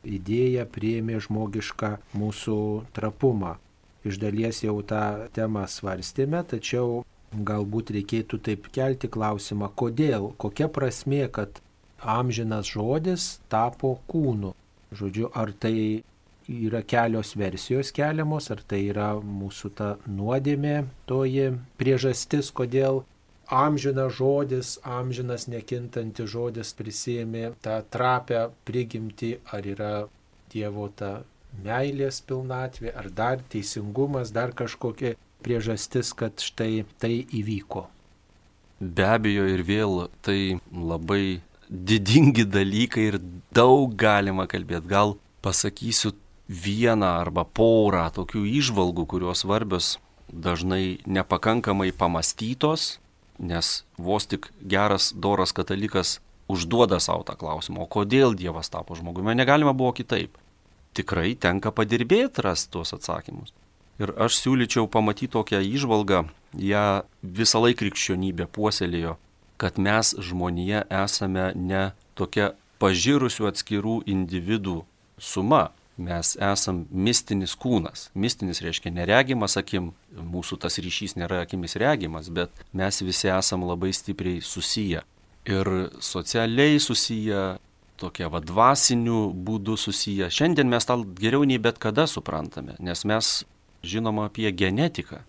[0.06, 2.58] idėja prieimė žmogišką mūsų
[2.94, 3.56] trapumą.
[4.06, 11.26] Iš dalies jau tą temą svarstėme, tačiau galbūt reikėtų taip kelti klausimą, kodėl, kokia prasmė,
[11.32, 11.60] kad
[12.02, 14.52] amžinas žodis tapo kūnu.
[14.92, 16.02] Žodžiu, ar tai
[16.48, 23.04] yra kelios versijos keliamos, ar tai yra mūsų ta nuodėmė, toji priežastis, kodėl
[23.52, 29.94] amžinas žodis, amžinas nekintantis žodis prisėmė tą trapę prigimti, ar yra
[30.52, 31.22] Dievo ta
[31.64, 37.86] meilės pilnatvė, ar dar teisingumas, dar kažkokie priežastis, kad štai tai įvyko.
[38.82, 43.20] Be abejo ir vėl tai labai didingi dalykai ir
[43.54, 44.90] daug galima kalbėti.
[44.90, 46.12] Gal pasakysiu
[46.48, 49.96] vieną arba porą tokių išvalgų, kurios svarbios
[50.32, 52.98] dažnai nepakankamai pamastytos,
[53.38, 56.18] nes vos tik geras, doras katalikas
[56.52, 60.36] užduoda savo tą klausimą, o kodėl Dievas tapo žmogumi, negalima buvo kitaip.
[60.92, 63.54] Tikrai tenka padirbėti rasti tuos atsakymus.
[64.00, 66.24] Ir aš siūlyčiau pamatyti tokią išvalgą,
[66.56, 66.86] ją
[67.22, 69.18] visą laiką krikščionybė puoselėjo,
[69.60, 71.84] kad mes žmonėje esame ne
[72.18, 72.52] tokia
[72.82, 74.82] pažirusių atskirų individų
[75.20, 78.06] suma, Mes esam mistinis kūnas.
[78.16, 83.92] Mistinis reiškia neregimas akim, mūsų tas ryšys nėra akimis regimas, bet mes visi esam labai
[83.92, 85.02] stipriai susiję.
[85.44, 85.68] Ir
[86.00, 87.58] socialiai susiję,
[88.00, 90.30] tokia vadvasiniu būdu susiję.
[90.32, 93.42] Šiandien mes tą geriau nei bet kada suprantame, nes mes
[93.82, 95.22] žinom apie genetiką.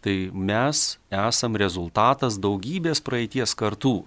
[0.00, 4.00] Tai mes esam rezultatas daugybės praeities kartų,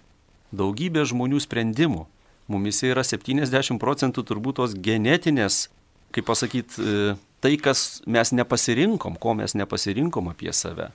[0.52, 2.08] daugybės žmonių sprendimų.
[2.52, 5.68] Mumise yra 70 procentų turbūt tos genetinės
[6.14, 10.92] kaip pasakyti, e, tai, kas mes nepasirinkom, ko mes nepasirinkom apie save.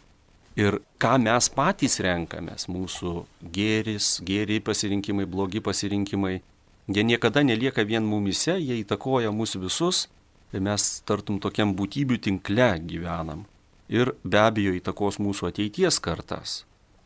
[0.59, 6.40] Ir ką mes patys renkamės, mūsų gėris, gėriai pasirinkimai, blogi pasirinkimai,
[6.88, 10.07] jie niekada nelieka vien mumise, jie įtakoja mūsų visus
[10.53, 13.45] mes tartum tokiam būtybių tinkle gyvenam.
[13.89, 16.63] Ir be abejo įtakos mūsų ateities kartas.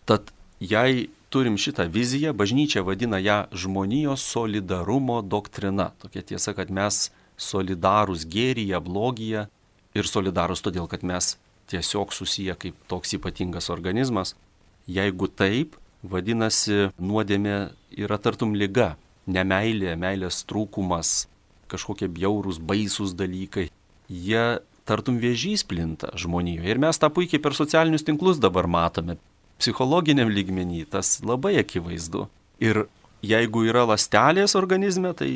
[0.07, 5.93] Tad jei turim šitą viziją, bažnyčia vadina ją žmonijos solidarumo doktrina.
[6.03, 9.47] Tokia tiesa, kad mes solidarūs gėryje, blogyje
[9.95, 11.37] ir solidarūs todėl, kad mes
[11.73, 14.35] tiesiog susiję kaip toks ypatingas organizmas.
[14.87, 17.57] Jeigu taip, vadinasi, nuodėmė
[17.97, 21.29] yra tartum lyga, nemailė, meilės trūkumas,
[21.73, 23.69] kažkokie bjaurūs, baisūs dalykai.
[24.13, 24.45] Jie
[24.89, 26.69] tartum vėžys plinta žmonijoje.
[26.69, 29.19] Ir mes tą puikiai per socialinius tinklus dabar matome.
[29.63, 32.27] Psichologiniam lygmenį tas labai akivaizdu.
[32.63, 32.85] Ir
[33.23, 35.31] jeigu yra lastelės organizme, tai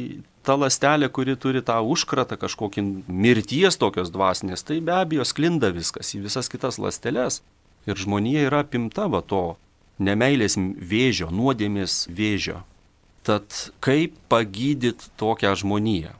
[0.46, 6.14] ta lastelė, kuri turi tą užkratą kažkokį mirties tokios dvasinės, tai be abejo sklinda viskas
[6.14, 7.40] į visas kitas lasteles.
[7.86, 9.56] Ir žmonija yra apimta va to
[10.02, 12.64] nemailės vėžio, nuodėmės vėžio.
[13.26, 13.46] Tad
[13.82, 16.14] kaip pagydyti tokią žmoniją?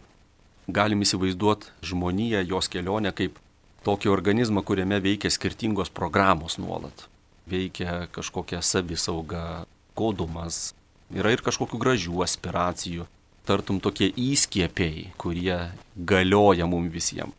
[0.66, 3.38] Galim įsivaizduoti žmoniją, jos kelionę kaip
[3.86, 7.06] tokį organizmą, kuriame veikia skirtingos programos nuolat.
[7.46, 10.74] Veikia kažkokia savisauga, godumas,
[11.14, 13.06] yra ir kažkokių gražių aspiracijų,
[13.46, 17.34] tartum tokie įskiepiai, kurie galioja mums visiems.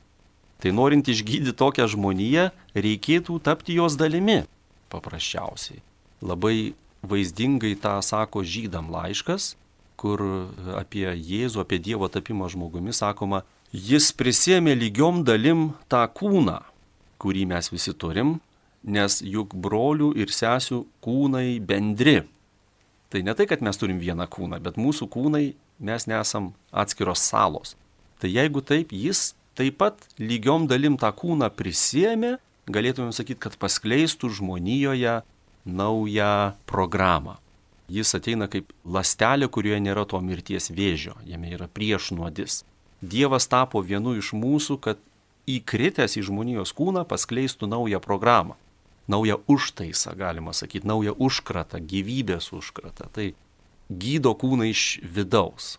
[0.57, 4.39] Tai norint išgydyti tokią žmoniją, reikėtų tapti jos dalimi,
[4.89, 5.83] paprasčiausiai.
[6.25, 6.73] Labai
[7.05, 9.51] vaizdingai tą sako žydam laiškas,
[9.97, 10.21] kur
[10.77, 16.61] apie Jėzų, apie Dievo tapimą žmogumi sakoma, jis prisėmė lygiom dalim tą kūną,
[17.21, 18.37] kurį mes visi turim,
[18.87, 22.21] nes juk brolių ir sesių kūnai bendri.
[23.11, 25.45] Tai ne tai, kad mes turim vieną kūną, bet mūsų kūnai
[25.79, 27.75] mes nesam atskiros salos.
[28.21, 32.35] Tai jeigu taip, jis taip pat lygiom dalim tą kūną prisėmė,
[32.69, 35.21] galėtumėm sakyti, kad paskleistų žmonijoje
[35.65, 36.33] naują
[36.69, 37.37] programą.
[37.87, 42.65] Jis ateina kaip lastelė, kurioje nėra to mirties vėžio, jame yra priešnuodis.
[43.01, 44.99] Dievas tapo vienu iš mūsų, kad
[45.47, 48.57] įkritęs į žmonijos kūną paskleistų naują programą.
[49.07, 53.07] Naują užtaisą, galima sakyti, naują užkratą, gyvybės užkratą.
[53.15, 53.27] Tai
[53.87, 55.77] gydo kūną iš vidaus.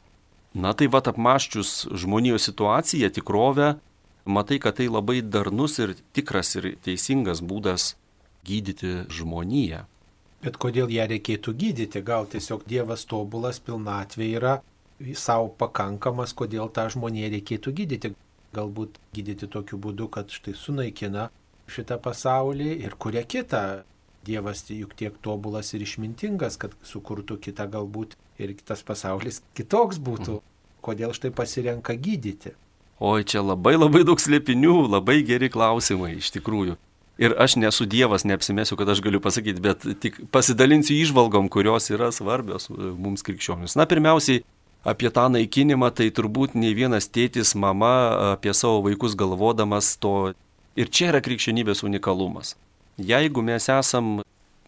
[0.57, 3.75] Na tai va apmaščius žmonijos situaciją, tikrovę,
[4.25, 7.93] matai, kad tai labai darnus ir tikras ir teisingas būdas
[8.49, 9.85] gydyti žmoniją.
[10.45, 12.03] Bet kodėl ją reikėtų gydyti?
[12.07, 14.55] Gal tiesiog Dievas tobulas pilnatvė yra
[15.19, 18.13] savo pakankamas, kodėl tą žmoniją reikėtų gydyti?
[18.55, 21.29] Galbūt gydyti tokiu būdu, kad štai sunaikina
[21.69, 23.83] šitą pasaulį ir kuria kitą
[24.29, 30.39] Dievas juk tiek tobulas ir išmintingas, kad sukurtų kitą galbūt ir kitas pasaulis kitoks būtų.
[30.39, 30.57] Mhm.
[30.85, 32.55] Kodėl štai pasirenka gydyti?
[33.03, 36.77] Oi, čia labai labai daug slėpinių, labai geri klausimai iš tikrųjų.
[37.19, 42.13] Ir aš nesu Dievas, neapsimesiu, kad aš galiu pasakyti, bet tik pasidalinsiu išvalgom, kurios yra
[42.15, 43.75] svarbios e, mums krikščionis.
[43.79, 44.45] Na, pirmiausiai,
[44.87, 47.91] apie tą naikinimą, tai turbūt nei vienas tėtis, mama
[48.37, 50.33] apie savo vaikus galvodamas to.
[50.79, 52.55] Ir čia yra krikščionybės unikalumas.
[53.03, 54.21] Jeigu mes esam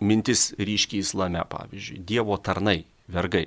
[0.03, 3.47] mintis ryškiai islame, pavyzdžiui, Dievo tarnai, vergai.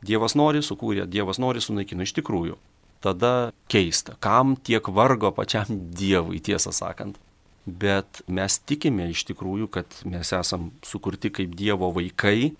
[0.00, 2.56] Dievas nori, sukūrė, Dievas nori, sunaikino iš tikrųjų.
[3.04, 7.20] Tada keista, kam tiek vargo pačiam Dievui, tiesą sakant.
[7.70, 12.52] Bet mes tikime iš tikrųjų, kad mes esam sukurti kaip Dievo vaikai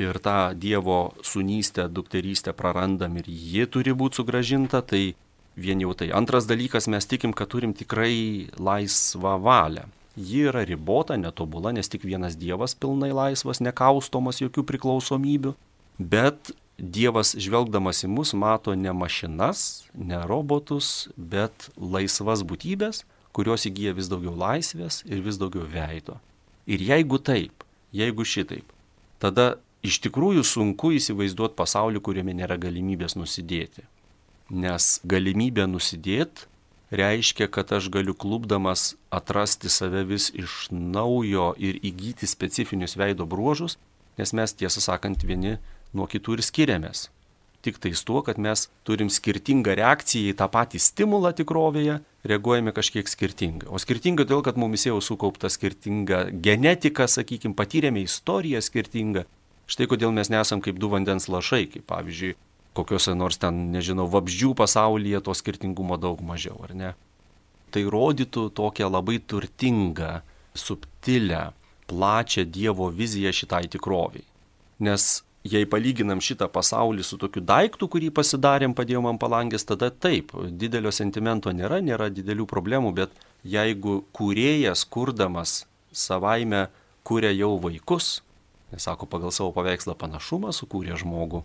[0.00, 5.14] ir tą Dievo sunystę, dukterystę prarandam ir ji turi būti sugražinta, tai
[5.56, 6.10] vien jau tai.
[6.12, 9.86] Antras dalykas, mes tikim, kad turim tikrai laisvą valią.
[10.16, 15.52] Ji yra ribota, netobula, nes tik vienas Dievas pilnai laisvas, nekaustomas jokių priklausomybių.
[16.00, 23.04] Bet Dievas žvelgdamas į mus mato ne mašinas, ne robotus, bet laisvas būtybės,
[23.36, 26.16] kurios įgyja vis daugiau laisvės ir vis daugiau veido.
[26.66, 28.66] Ir jeigu taip, jeigu šitaip,
[29.22, 33.84] tada iš tikrųjų sunku įsivaizduoti pasaulį, kuriame nėra galimybės nusidėti.
[34.50, 36.46] Nes galimybė nusidėti
[36.90, 43.76] reiškia, kad aš galiu klubdamas atrasti save vis iš naujo ir įgyti specifinius veido bruožus,
[44.18, 45.58] nes mes tiesą sakant vieni
[45.92, 47.08] nuo kitų ir skiriamės.
[47.66, 53.10] Tik tais tuo, kad mes turim skirtingą reakciją į tą patį stimulą tikrovėje, reaguojame kažkiek
[53.10, 53.68] skirtingai.
[53.68, 59.26] O skirtingai todėl, kad mumis jau sukaupta skirtinga genetika, sakykime, patyrėme istoriją skirtingą.
[59.66, 62.36] Štai kodėl mes nesam kaip du vandens lašai, kaip pavyzdžiui,
[62.78, 66.94] kokiuose nors ten, nežinau, vabzdžių pasaulyje to skirtingumo daug mažiau, ar ne?
[67.74, 70.20] Tai rodytų tokią labai turtingą,
[70.54, 71.50] subtilę,
[71.90, 74.24] plačią Dievo viziją šitai tikroviai.
[74.86, 80.32] Nes jei palyginam šitą pasaulį su tokiu daiktu, kurį pasidarėm, padėjom ant palangės, tada taip,
[80.50, 86.66] didelio sentimento nėra, nėra didelių problemų, bet jeigu kūrėjas, kurdamas savaime,
[87.06, 88.20] kuria jau vaikus,
[88.72, 91.44] nes sako, pagal savo paveikslą panašumą sukūrė žmogų,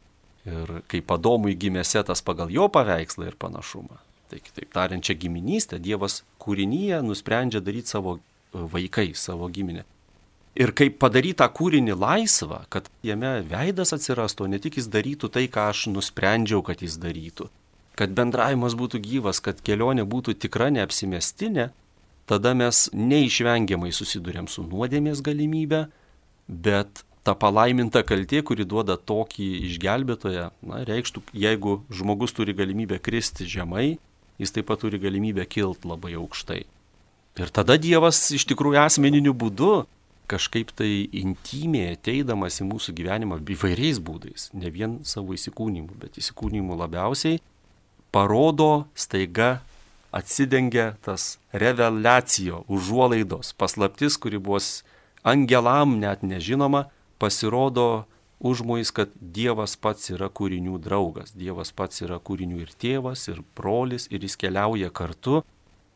[0.49, 4.01] ir kai padomui gimė setas pagal jo paveikslą ir panašumą.
[4.31, 8.19] Tai kitaip tariant, čia giminystė, Dievas kūrinyje nusprendžia daryti savo
[8.53, 9.83] vaikai, savo giminę.
[10.59, 15.45] Ir kaip padaryti tą kūrinį laisvą, kad jame veidas atsirastų, ne tik jis darytų tai,
[15.47, 17.47] ką aš nusprendžiau, kad jis darytų.
[17.95, 21.69] Kad bendravimas būtų gyvas, kad kelionė būtų tikra neapsimestinė,
[22.27, 25.85] tada mes neišvengiamai susidurėm su nuodėmės galimybė,
[26.51, 33.47] bet ta palaiminta kaltė, kuri duoda tokį išgelbėtoją, na, reikštų, jeigu žmogus turi galimybę kristi
[33.47, 33.95] žemai,
[34.41, 36.61] jis taip pat turi galimybę kilti labai aukštai.
[37.39, 39.85] Ir tada Dievas iš tikrųjų asmeniniu būdu
[40.31, 40.89] kažkaip tai
[41.21, 47.41] intimiai ateidamas į mūsų gyvenimą įvairiais būdais, ne vien savo įsikūnymu, bet įsikūnymu labiausiai,
[48.11, 49.59] parodo staiga
[50.11, 54.59] atsidengia tas revelacijo, užuolaidos, paslaptis, kuri buvo
[55.23, 56.89] angelam net nežinoma,
[57.19, 58.05] pasirodo
[58.41, 64.07] užmojais, kad Dievas pats yra kūrinių draugas, Dievas pats yra kūrinių ir tėvas, ir brolis,
[64.11, 65.43] ir jis keliauja kartu.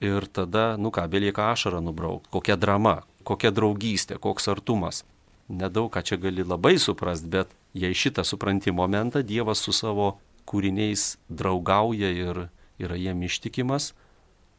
[0.04, 5.04] Ir tada, nu ką, belieka ašarą nubraukti, kokia drama, kokia draugystė, koks artumas.
[5.50, 10.16] Nedaug ką čia gali labai suprast, bet jei šitą supranti momentą, Dievas su savo
[10.50, 12.48] kūriniais draugauja ir
[12.82, 13.94] yra jiem ištikimas,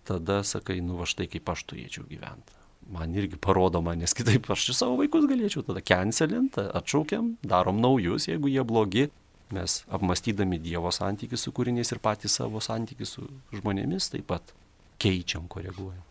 [0.07, 2.55] tada sakai, nu va štai kaip aš turėčiau gyventi.
[2.87, 8.29] Man irgi parodoma, nes kitaip aš ir savo vaikus galėčiau tada cancelint, atšaukiam, darom naujus,
[8.31, 9.09] jeigu jie blogi.
[9.55, 14.55] Mes apmastydami Dievo santykius su kūriniais ir patys savo santykius su žmonėmis taip pat
[15.03, 16.03] keičiam, koreguojam.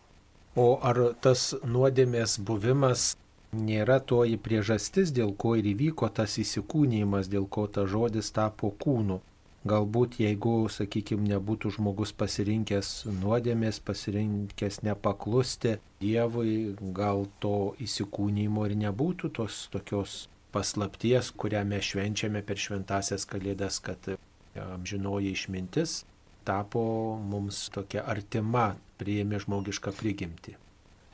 [0.56, 3.10] O ar tas nuodėmės buvimas
[3.52, 9.18] nėra toji priežastis, dėl ko ir įvyko tas įsikūnymas, dėl ko tas žodis tapo kūnu?
[9.66, 19.32] Galbūt jeigu, sakykime, nebūtų žmogus pasirinkęs nuodėmės, pasirinkęs nepaklusti Dievui, gal to įsikūnymo ir nebūtų
[19.40, 20.16] tos tokios
[20.54, 24.14] paslapties, kurią mes švenčiame per šventasias kalėdas, kad
[24.56, 26.04] amžinoji išmintis
[26.46, 26.82] tapo
[27.18, 30.56] mums tokia artima, priėmė žmogišką prigimtį.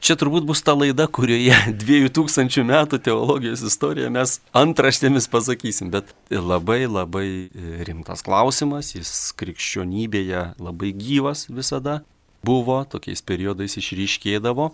[0.03, 6.89] Čia turbūt bus ta laida, kurioje 2000 metų teologijos istoriją mes antraštėmis pasakysim, bet labai
[6.91, 7.27] labai
[7.87, 12.01] rimtas klausimas, jis krikščionybėje labai gyvas visada
[12.43, 14.73] buvo, tokiais periodais išryškėdavo.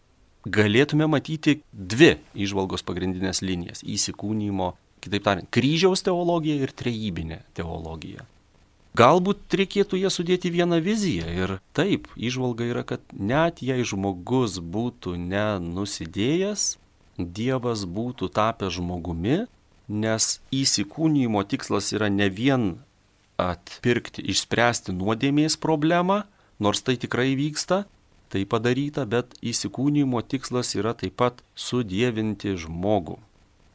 [0.49, 4.73] Galėtume matyti dvi išvalgos pagrindinės linijas- įsikūnymo,
[5.05, 8.25] kitaip tariant, kryžiaus teologija ir trejybinė teologija.
[8.97, 15.17] Galbūt reikėtų ją sudėti vieną viziją ir taip, išvalga yra, kad net jei žmogus būtų
[15.21, 16.77] nenusidėjęs,
[17.19, 19.49] Dievas būtų tapęs žmogumi,
[19.91, 22.77] nes įsikūnymo tikslas yra ne vien
[23.43, 26.23] atpirkti, išspręsti nuodėmės problemą,
[26.63, 27.87] nors tai tikrai vyksta,
[28.31, 33.19] tai padaryta, bet įsikūnymo tikslas yra taip pat sudėvinti žmogų.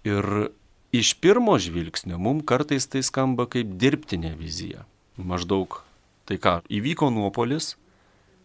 [0.08, 0.50] Ir
[0.96, 5.82] iš pirmo žvilgsnio mums kartais tai skamba kaip dirbtinė vizija maždaug
[6.28, 7.76] tai ką, įvyko nuopolis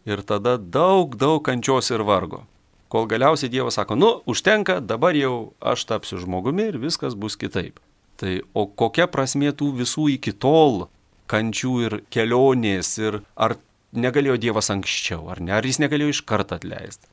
[0.09, 2.45] ir tada daug, daug kančios ir vargo.
[2.89, 7.77] Kol galiausiai Dievas sako, nu, užtenka, dabar jau aš tapsiu žmogumi ir viskas bus kitaip.
[8.19, 10.89] Tai o kokia prasmė tų visų iki tol
[11.29, 13.59] kančių ir kelionės ir ar
[13.93, 17.07] negalėjo Dievas anksčiau, ar ne, ar jis negalėjo iš karto atleisti.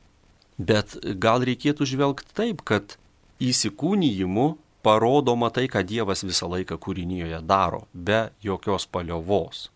[0.56, 2.96] Bet gal reikėtų žvelgti taip, kad
[3.44, 4.54] įsikūnyjimu
[4.86, 9.66] parodoma tai, ką Dievas visą laiką kūrinyje daro, be jokios paliovos.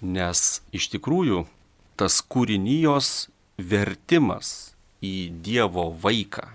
[0.00, 1.44] Nes iš tikrųjų
[2.00, 3.28] tas kūrinijos
[3.60, 4.72] vertimas
[5.04, 6.46] į Dievo vaiką,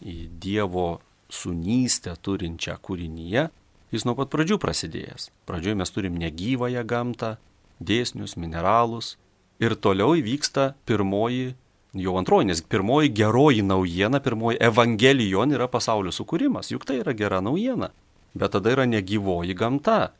[0.00, 3.48] į Dievo sunystę turinčią kūrinyje,
[3.92, 5.28] jis nuo pat pradžių prasidėjęs.
[5.48, 7.36] Pradžioje mes turim negyvąją gamtą,
[7.82, 9.16] dėsnius, mineralus
[9.60, 11.52] ir toliau įvyksta pirmoji
[11.94, 17.40] jau antroji, nes pirmoji geroji naujiena, pirmoji evangelijon yra pasaulio sukūrimas, juk tai yra gera
[17.44, 17.90] naujiena.
[18.34, 20.12] Bet tada yra negyvoji gamta.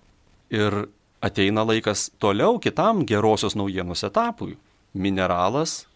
[0.53, 0.87] Ir
[1.25, 4.59] ateina laikas toliau kitam gerosios naujienos etapui.
[4.93, 5.87] Mineralas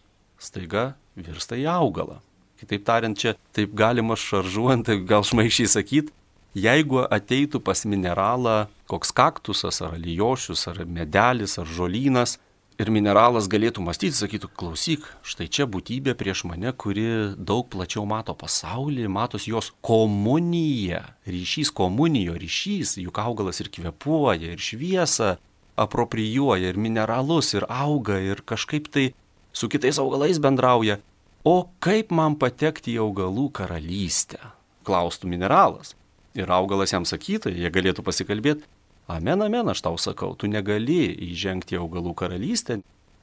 [0.41, 2.21] staiga virsta į augalą.
[2.57, 6.13] Kitaip tariant, čia taip galima šaržuojant, gal šmaišiai sakyti,
[6.57, 12.39] jeigu ateitų pas mineralą koks kaktusas, ar alijošius, ar medelis, ar žolynas.
[12.77, 18.35] Ir mineralas galėtų mąstyti, sakytų, klausyk, štai čia būtybė prieš mane, kuri daug plačiau mato
[18.37, 25.39] pasaulį, matos jos komunija, ryšys komunijo, ryšys, juk augalas ir kvepuoja, ir šviesą
[25.73, 29.07] aproprijuoja, ir mineralus, ir auga, ir kažkaip tai
[29.57, 30.99] su kitais augalais bendrauja.
[31.41, 34.53] O kaip man patekti į augalų karalystę?
[34.85, 35.95] Klaustų mineralas.
[36.37, 38.69] Ir augalas jam sakytų, jie galėtų pasikalbėti,
[39.07, 42.81] Amen, amen, aš tau sakau, tu negali įžengti į augalų karalystę,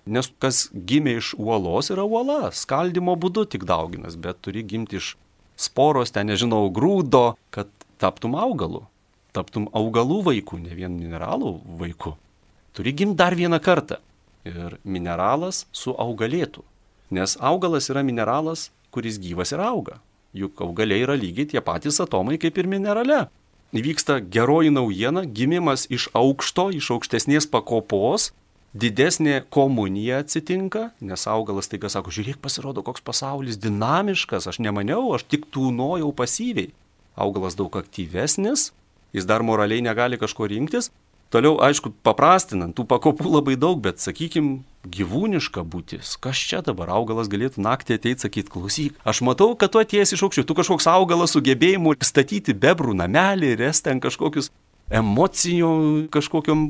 [0.08, 5.10] nes kas gimė iš uolos yra uola, skaldimo būdu tik dauginas, bet turi gimti iš
[5.60, 7.68] sporos, ten nežinau, grūdo, kad
[8.00, 8.86] taptum augalu,
[9.36, 12.16] taptum augalų vaikų, ne vien mineralų vaikų.
[12.74, 14.00] Turi gimti dar vieną kartą.
[14.48, 16.64] Ir mineralas su augalėtų.
[17.12, 20.00] Nes augalas yra mineralas, kuris gyvas ir auga.
[20.32, 23.26] Juk augaliai yra lygiai tie patys atomai kaip ir minerale
[23.74, 28.30] įvyksta geroji naujiena, gimimas iš aukšto, iš aukštesnės pakopos,
[28.74, 35.26] didesnė komunija atsitinka, nes augalas taiga sako, žiūrėk, pasirodo, koks pasaulis dinamiškas, aš nemaniau, aš
[35.30, 36.72] tik tūnojau pasyviai.
[37.14, 38.72] Augalas daug aktyvesnis,
[39.14, 40.90] jis dar moraliai negali kažko rinktis,
[41.34, 46.12] Toliau, aišku, paprastinant, tų pakopų labai daug, bet, sakykime, gyvūniška būtis.
[46.22, 50.22] Kas čia dabar augalas galėtų naktį ateiti sakyti, klausyk, aš matau, kad tu atėjęs iš
[50.28, 54.52] aukščių, tu kažkoks augalas su gebėjimu statyti bebrų namelį ir esti ten kažkokius
[54.94, 55.74] emocijų
[56.14, 56.68] kažkokiam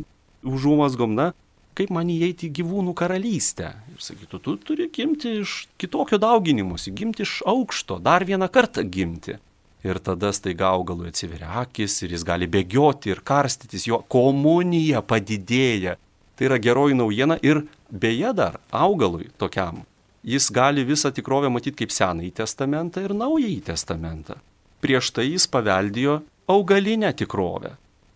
[0.48, 1.32] užuomasgom, na,
[1.76, 3.74] kaip man įeiti į gyvūnų karalystę.
[3.92, 9.36] Ir sakytų, tu turi gimti iš kitokio dauginimuose, gimti iš aukšto, dar vieną kartą gimti
[9.84, 15.98] ir tada staiga augalui atsiveria akis ir jis gali bėgioti ir karstytis, jo komunija padidėja.
[16.34, 19.84] Tai yra geroji naujiena ir beje dar augalui tokiam.
[20.24, 24.38] Jis gali visą tikrovę matyti kaip Senąjį testamentą ir Naująjį testamentą.
[24.80, 27.74] Prieš tai jis paveldėjo augalinę tikrovę.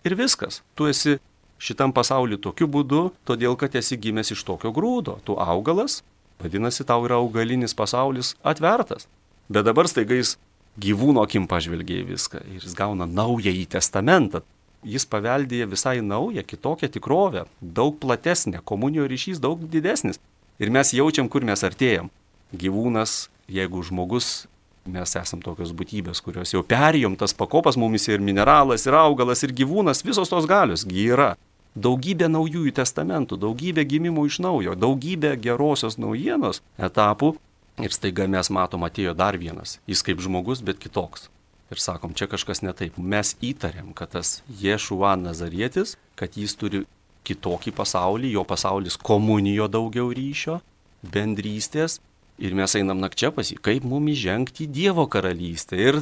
[0.09, 0.62] Ir viskas.
[0.75, 1.19] Tu esi
[1.61, 5.19] šitam pasauliu tokiu būdu, todėl kad esi gimęs iš tokio grūdo.
[5.29, 6.01] Tu augalas,
[6.41, 9.07] vadinasi, tau yra augalinis pasaulis atvertas.
[9.49, 10.39] Bet dabar staiga jis
[10.79, 14.43] gyvūno akim pažvelgia į viską ir jis gauna naująjį testamentą.
[14.87, 20.20] Jis paveldėja visai naują, kitokią tikrovę, daug platesnę, komunijo ryšys daug didesnis.
[20.62, 22.12] Ir mes jaučiam, kur mes artėjam.
[22.55, 24.47] Gyvūnas, jeigu žmogus,
[24.87, 29.53] mes esam tokios būtybės, kurios jau perėjom tas pakopas mumis ir mineralas, ir augalas, ir
[29.53, 31.35] gyvūnas, visos tos galios yra.
[31.79, 37.37] Daugybė naujųjų testamentų, daugybė gimimų iš naujo, daugybė gerosios naujienos etapų
[37.79, 39.76] Ir staiga mes matom, atėjo dar vienas.
[39.87, 41.29] Jis kaip žmogus, bet kitoks.
[41.70, 42.97] Ir sakom, čia kažkas ne taip.
[42.99, 46.83] Mes įtariam, kad tas Ješuva Nazarietis, kad jis turi
[47.29, 50.59] kitokį pasaulį, jo pasaulis komunijo daugiau ryšio,
[51.05, 52.01] bendrystės.
[52.39, 55.79] Ir mes einam nakčia pas jį, kaip mum įžengti į Dievo karalystę.
[55.79, 56.01] Ir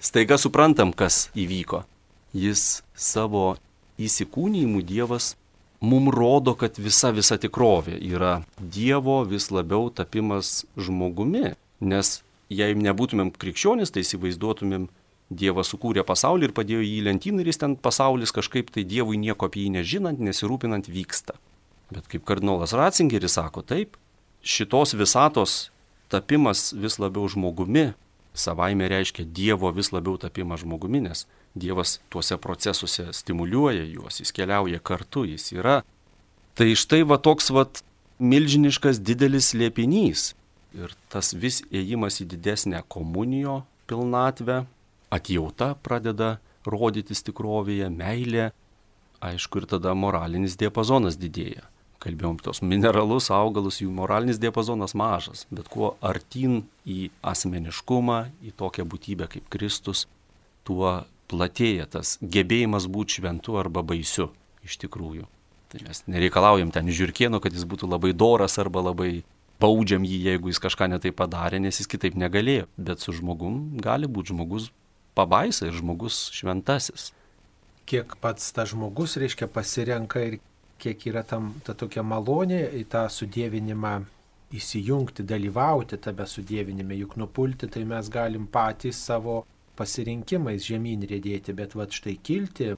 [0.00, 1.82] staiga suprantam, kas įvyko.
[2.36, 3.56] Jis savo
[3.98, 5.34] įsikūnymu Dievas
[5.80, 11.54] mum rodo, kad visa visa tikrovė yra Dievo vis labiau tapimas žmogumi.
[11.78, 12.18] Nes
[12.50, 14.88] jei nebūtumėm krikščionis, tai įsivaizduotumėm
[15.28, 19.18] Dievas sukūrė pasaulį ir padėjo jį į lentyną ir jis ten pasaulis kažkaip tai Dievui
[19.20, 21.36] nieko apie jį nežinant, nesirūpinant vyksta.
[21.92, 23.98] Bet kaip kardinolas Ratzingeris sako, taip,
[24.40, 25.68] šitos visatos
[26.08, 27.90] tapimas vis labiau žmogumi
[28.38, 31.26] savaime reiškia Dievo vis labiau tapimą žmogumi, nes
[31.58, 35.80] Dievas tuose procesuose stimuliuoja juos, jis keliauja kartu, jis yra.
[36.58, 37.66] Tai štai va toks va
[38.18, 40.32] milžiniškas didelis liepinys
[40.74, 44.64] ir tas vis ėjimas į didesnę komunijo pilnatvę,
[45.10, 46.36] atjauta pradeda
[46.68, 48.50] rodytis tikrovėje, meilė,
[49.24, 51.64] aišku ir tada moralinis diapazonas didėja.
[52.08, 58.86] Kalbėjom tos mineralus, augalus, jų moralinis diapazonas mažas, bet kuo artin į asmeniškumą, į tokią
[58.88, 60.06] būtybę kaip Kristus,
[60.64, 64.30] tuo platėja tas gebėjimas būti šventu arba baisiu
[64.64, 65.28] iš tikrųjų.
[65.68, 69.20] Tai mes nereikalaujam ten žiūrkieno, kad jis būtų labai doras arba labai
[69.60, 72.68] baudžiam jį, jeigu jis kažką netai padarė, nes jis kitaip negalėjo.
[72.80, 74.70] Bet su žmogum gali būti žmogus
[75.18, 77.10] pabaisa ir žmogus šventasis.
[77.88, 80.38] Kiek pats tas žmogus, reiškia, pasirenka ir
[80.78, 83.94] kiek yra tam ta tokia malonė į tą sudėvinimą
[84.54, 89.42] įsijungti, dalyvauti tame sudėvinime, juk nupulti, tai mes galim patys savo
[89.78, 92.72] pasirinkimais žemyn rėdėti, bet va štai kilti,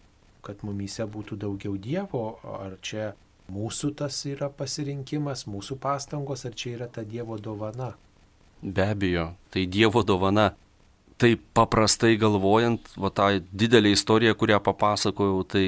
[0.44, 3.12] kad mumyse būtų daugiau Dievo, ar čia
[3.50, 7.94] mūsų tas yra pasirinkimas, mūsų pastangos, ar čia yra ta Dievo dovana.
[8.60, 10.50] Be abejo, tai Dievo dovana.
[11.20, 15.64] Taip paprastai galvojant, va tą didelę istoriją, kurią papasakojau, tai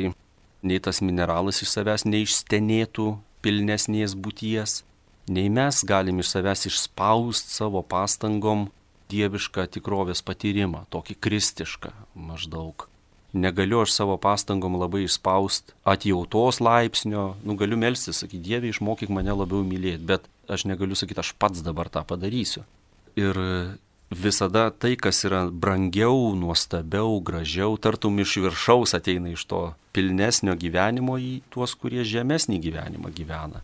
[0.62, 3.08] nei tas mineralas iš savęs neišstenėtų
[3.42, 4.82] pilnesnės būties,
[5.28, 8.68] nei mes galim iš savęs išspaust savo pastangom
[9.12, 12.88] dievišką tikrovės patyrimą, tokį kristišką maždaug.
[13.32, 19.32] negaliu aš savo pastangom labai išspaust atjautos laipsnio, nu galiu melstis, sakyti, Dieve, išmokyk mane
[19.32, 22.66] labiau mylėti, bet aš negaliu sakyti, aš pats dabar tą padarysiu.
[23.16, 23.38] Ir
[24.12, 29.62] visada tai, kas yra brangiau, nuostabiau, gražiau, tartum iš viršaus ateina iš to
[29.96, 33.62] pilnesnio gyvenimo į tuos, kurie žemesnį gyvenimą gyvena.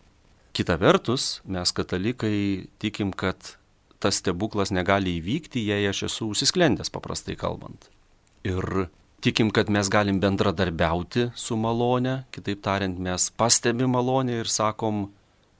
[0.53, 3.55] Kita vertus, mes katalikai tikim, kad
[3.99, 7.89] tas stebuklas negali įvykti, jei aš esu užsisklendęs, paprastai kalbant.
[8.47, 8.89] Ir
[9.23, 15.09] tikim, kad mes galim bendradarbiauti su malone, kitaip tariant, mes pastebim malonę ir sakom,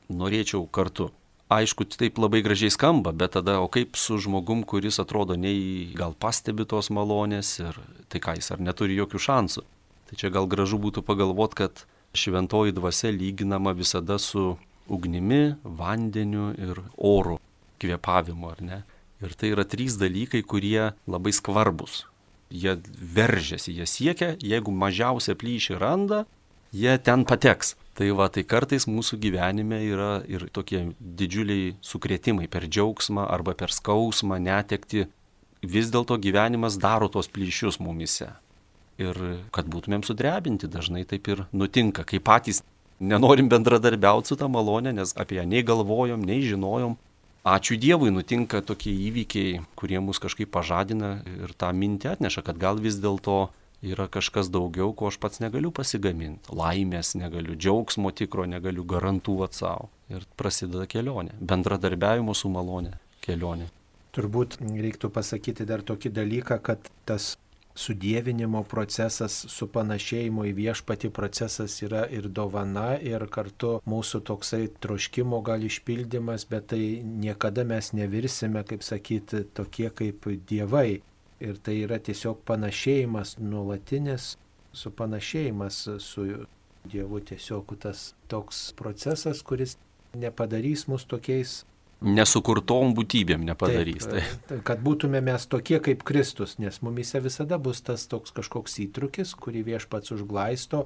[0.09, 1.11] norėčiau kartu.
[1.49, 6.13] Aišku, taip labai gražiai skamba, bet tada, o kaip su žmogum, kuris atrodo nei gal
[6.13, 7.79] pastebi tos malonės ir
[8.09, 9.63] tai ką jis ar neturi jokių šansų.
[10.09, 11.83] Tai čia gal gražu būtų pagalvoti, kad
[12.13, 17.39] šventoji dvasia lyginama visada su ugnimi, vandeniu ir oru,
[17.81, 18.79] kvėpavimu, ar ne?
[19.25, 22.05] Ir tai yra trys dalykai, kurie labai skvarbus
[22.49, 26.25] jie veržiasi, jie siekia, jeigu mažiausią plyšį randa,
[26.73, 27.75] jie ten pateks.
[27.99, 33.73] Tai va, tai kartais mūsų gyvenime yra ir tokie didžiuliai sukrėtimai per džiaugsmą arba per
[33.75, 35.09] skausmą, netekti.
[35.59, 38.29] Vis dėlto gyvenimas daro tos plyšius mumise.
[39.03, 39.19] Ir
[39.51, 42.63] kad būtumėm sudrebinti, dažnai taip ir nutinka, kai patys
[43.03, 46.95] nenorim bendradarbiauti su tą malonę, nes apie ją nei galvojom, nei žinojom,
[47.43, 52.79] ačiū Dievui nutinka tokie įvykiai, kurie mus kažkaip pažadina ir tą mintį atneša, kad gal
[52.79, 53.49] vis dėlto
[53.81, 56.53] yra kažkas daugiau, ko aš pats negaliu pasigaminti.
[56.55, 59.89] Laimės negaliu, džiaugsmo tikro negaliu garantuoti savo.
[60.09, 63.69] Ir prasideda kelionė, bendradarbiavimo su malonė kelionė.
[64.15, 67.35] Turbūt reiktų pasakyti dar tokį dalyką, kad tas
[67.79, 75.63] sudėvinimo procesas, supanašėjimo į viešpati procesas yra ir dovana, ir kartu mūsų toksai troškimo gal
[75.63, 81.01] išpildymas, bet tai niekada mes nevirsime, kaip sakyti, tokie kaip dievai.
[81.39, 84.33] Ir tai yra tiesiog panašėjimas, nuolatinis
[84.75, 86.25] supanašėjimas su
[86.89, 89.77] Dievu, tiesiog tas toks procesas, kuris
[90.15, 91.61] nepadarys mus tokiais
[92.01, 94.07] nesukurtom būtybėm nepadarys.
[94.07, 94.59] Taip, tai.
[94.65, 99.65] Kad būtume mes tokie kaip Kristus, nes mumise visada bus tas toks kažkoks įtrukis, kurį
[99.73, 100.85] viešpats užglaisto,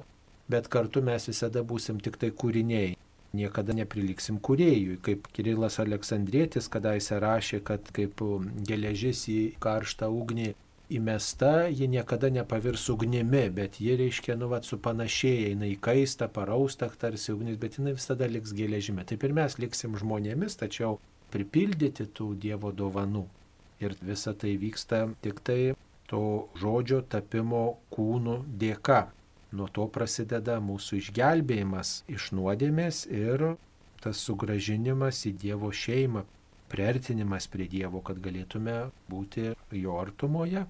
[0.50, 2.96] bet kartu mes visada būsim tik tai kūriniai.
[3.34, 8.22] Niekada nepriliksim kūrėjui, kaip Kirilas Aleksandrėtis kadaise rašė, kad kaip
[8.68, 10.52] geležis į karštą ugnį
[10.94, 17.32] įmesta, ji niekada nepavirs ugnimi, bet ji reiškia, nu, vat, supanašėja, jinai kaista, parausta, tarsi
[17.32, 19.06] ugnis, bet jinai visada liks geležime.
[19.08, 21.00] Taip ir mes liksim žmonėmis, tačiau
[21.34, 23.24] pripildyti tų Dievo dovanų.
[23.82, 25.74] Ir visa tai vyksta tik tai
[26.10, 27.64] to žodžio tapimo
[27.94, 29.06] kūnų dėka.
[29.54, 33.52] Nuo to prasideda mūsų išgelbėjimas iš nuodėmės ir
[34.02, 36.24] tas sugražinimas į Dievo šeimą,
[36.72, 40.64] priartinimas prie Dievo, kad galėtume būti jo artumoje.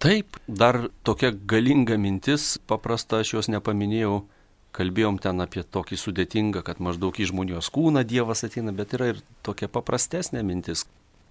[0.00, 4.22] Taip, dar tokia galinga mintis, paprasta aš jos nepaminėjau,
[4.76, 9.20] kalbėjom ten apie tokį sudėtingą, kad maždaug į žmonijos kūną Dievas ateina, bet yra ir
[9.44, 10.86] tokia paprastesnė mintis.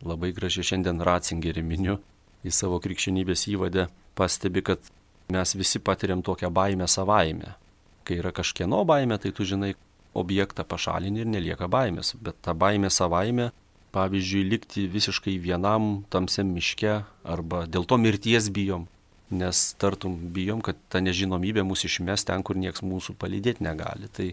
[0.05, 1.97] Labai gražiai šiandien Ratzingerį miniu
[2.45, 4.85] į savo krikščionybės įvadę, pastebi, kad
[5.29, 7.55] mes visi patiriam tokią baimę savaime.
[8.03, 9.75] Kai yra kažkieno baimė, tai tu žinai
[10.17, 13.51] objektą pašalini ir nelieka baimės, bet ta baimė savaime
[13.91, 18.87] pavyzdžiui, likti visiškai vienam tamsiam miške arba dėl to mirties bijom,
[19.29, 24.09] nes tartum bijom, kad ta nežinomybė mus išmes ten, kur nieks mūsų palydėti negali.
[24.13, 24.31] Tai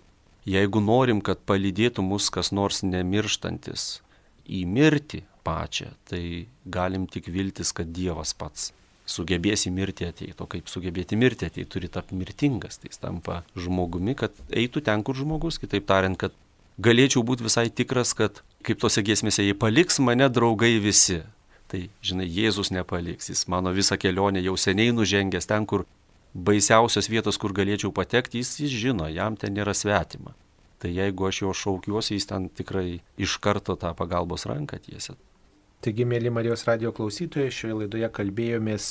[0.49, 3.89] jeigu norim, kad palydėtų mus kas nors nemirštantis
[4.47, 8.73] į mirtį pačią, tai galim tik viltis, kad Dievas pats
[9.07, 13.41] sugebės į mirtį ateiti, o kaip sugebėti mirti ateiti, turi tapti mirtingas, tai jis tampa
[13.59, 16.35] žmogumi, kad eitų ten, kur žmogus, kitaip tariant, kad
[16.83, 21.23] galėčiau būti visai tikras, kad kaip tose giesmėse, jei paliks mane draugai visi.
[21.71, 25.87] Tai, žinai, Jėzus nepaliks, jis mano visą kelionę jau seniai nužengęs ten, kur
[26.35, 30.35] baisiausios vietos, kur galėčiau patekti, jis, jis žino, jam ten nėra svetima.
[30.79, 35.17] Tai jeigu aš jo šaukiuosi, jis ten tikrai iš karto tą pagalbos ranką tiesia.
[35.87, 38.87] Taigi, mėly Marijos radio klausytojai, šioje laidoje kalbėjomės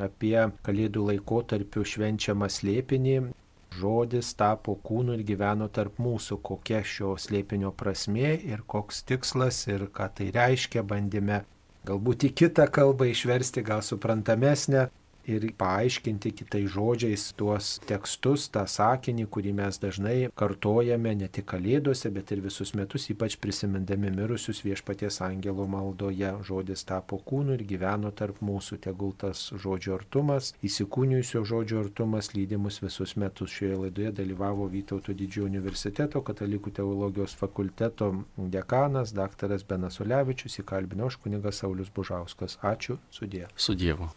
[0.00, 3.16] apie Kalėdų laikotarpių švenčiamą slėpinį.
[3.76, 9.90] Žodis tapo kūnu ir gyveno tarp mūsų, kokia šio slėpinio prasme ir koks tikslas ir
[9.92, 11.42] ką tai reiškia, bandėme
[11.84, 14.88] galbūt į kitą kalbą išversti, gal suprantamesnę,
[15.28, 22.10] ir paaiškinti kitais žodžiais tuos tekstus, tą sakinį, kurį mes dažnai kartojame ne tik kalėdose,
[22.14, 26.32] bet ir visus metus, ypač prisimindami mirusius viešpaties angelo maldoje.
[26.48, 32.80] Žodis tapo kūnu ir gyveno tarp mūsų, tegul tas žodžio artumas, įsikūnijusio žodžio artumas lydimus
[32.84, 33.52] visus metus.
[33.58, 39.56] Šioje laidoje dalyvavo Vytauto didžiojo universiteto katalikų teologijos fakulteto dekanas dr.
[39.68, 42.58] Benas Olevičius, įkalbino aš kunigas Saulis Bužauskas.
[42.62, 43.46] Ačiū, sudė.
[43.56, 44.10] Su Dievu.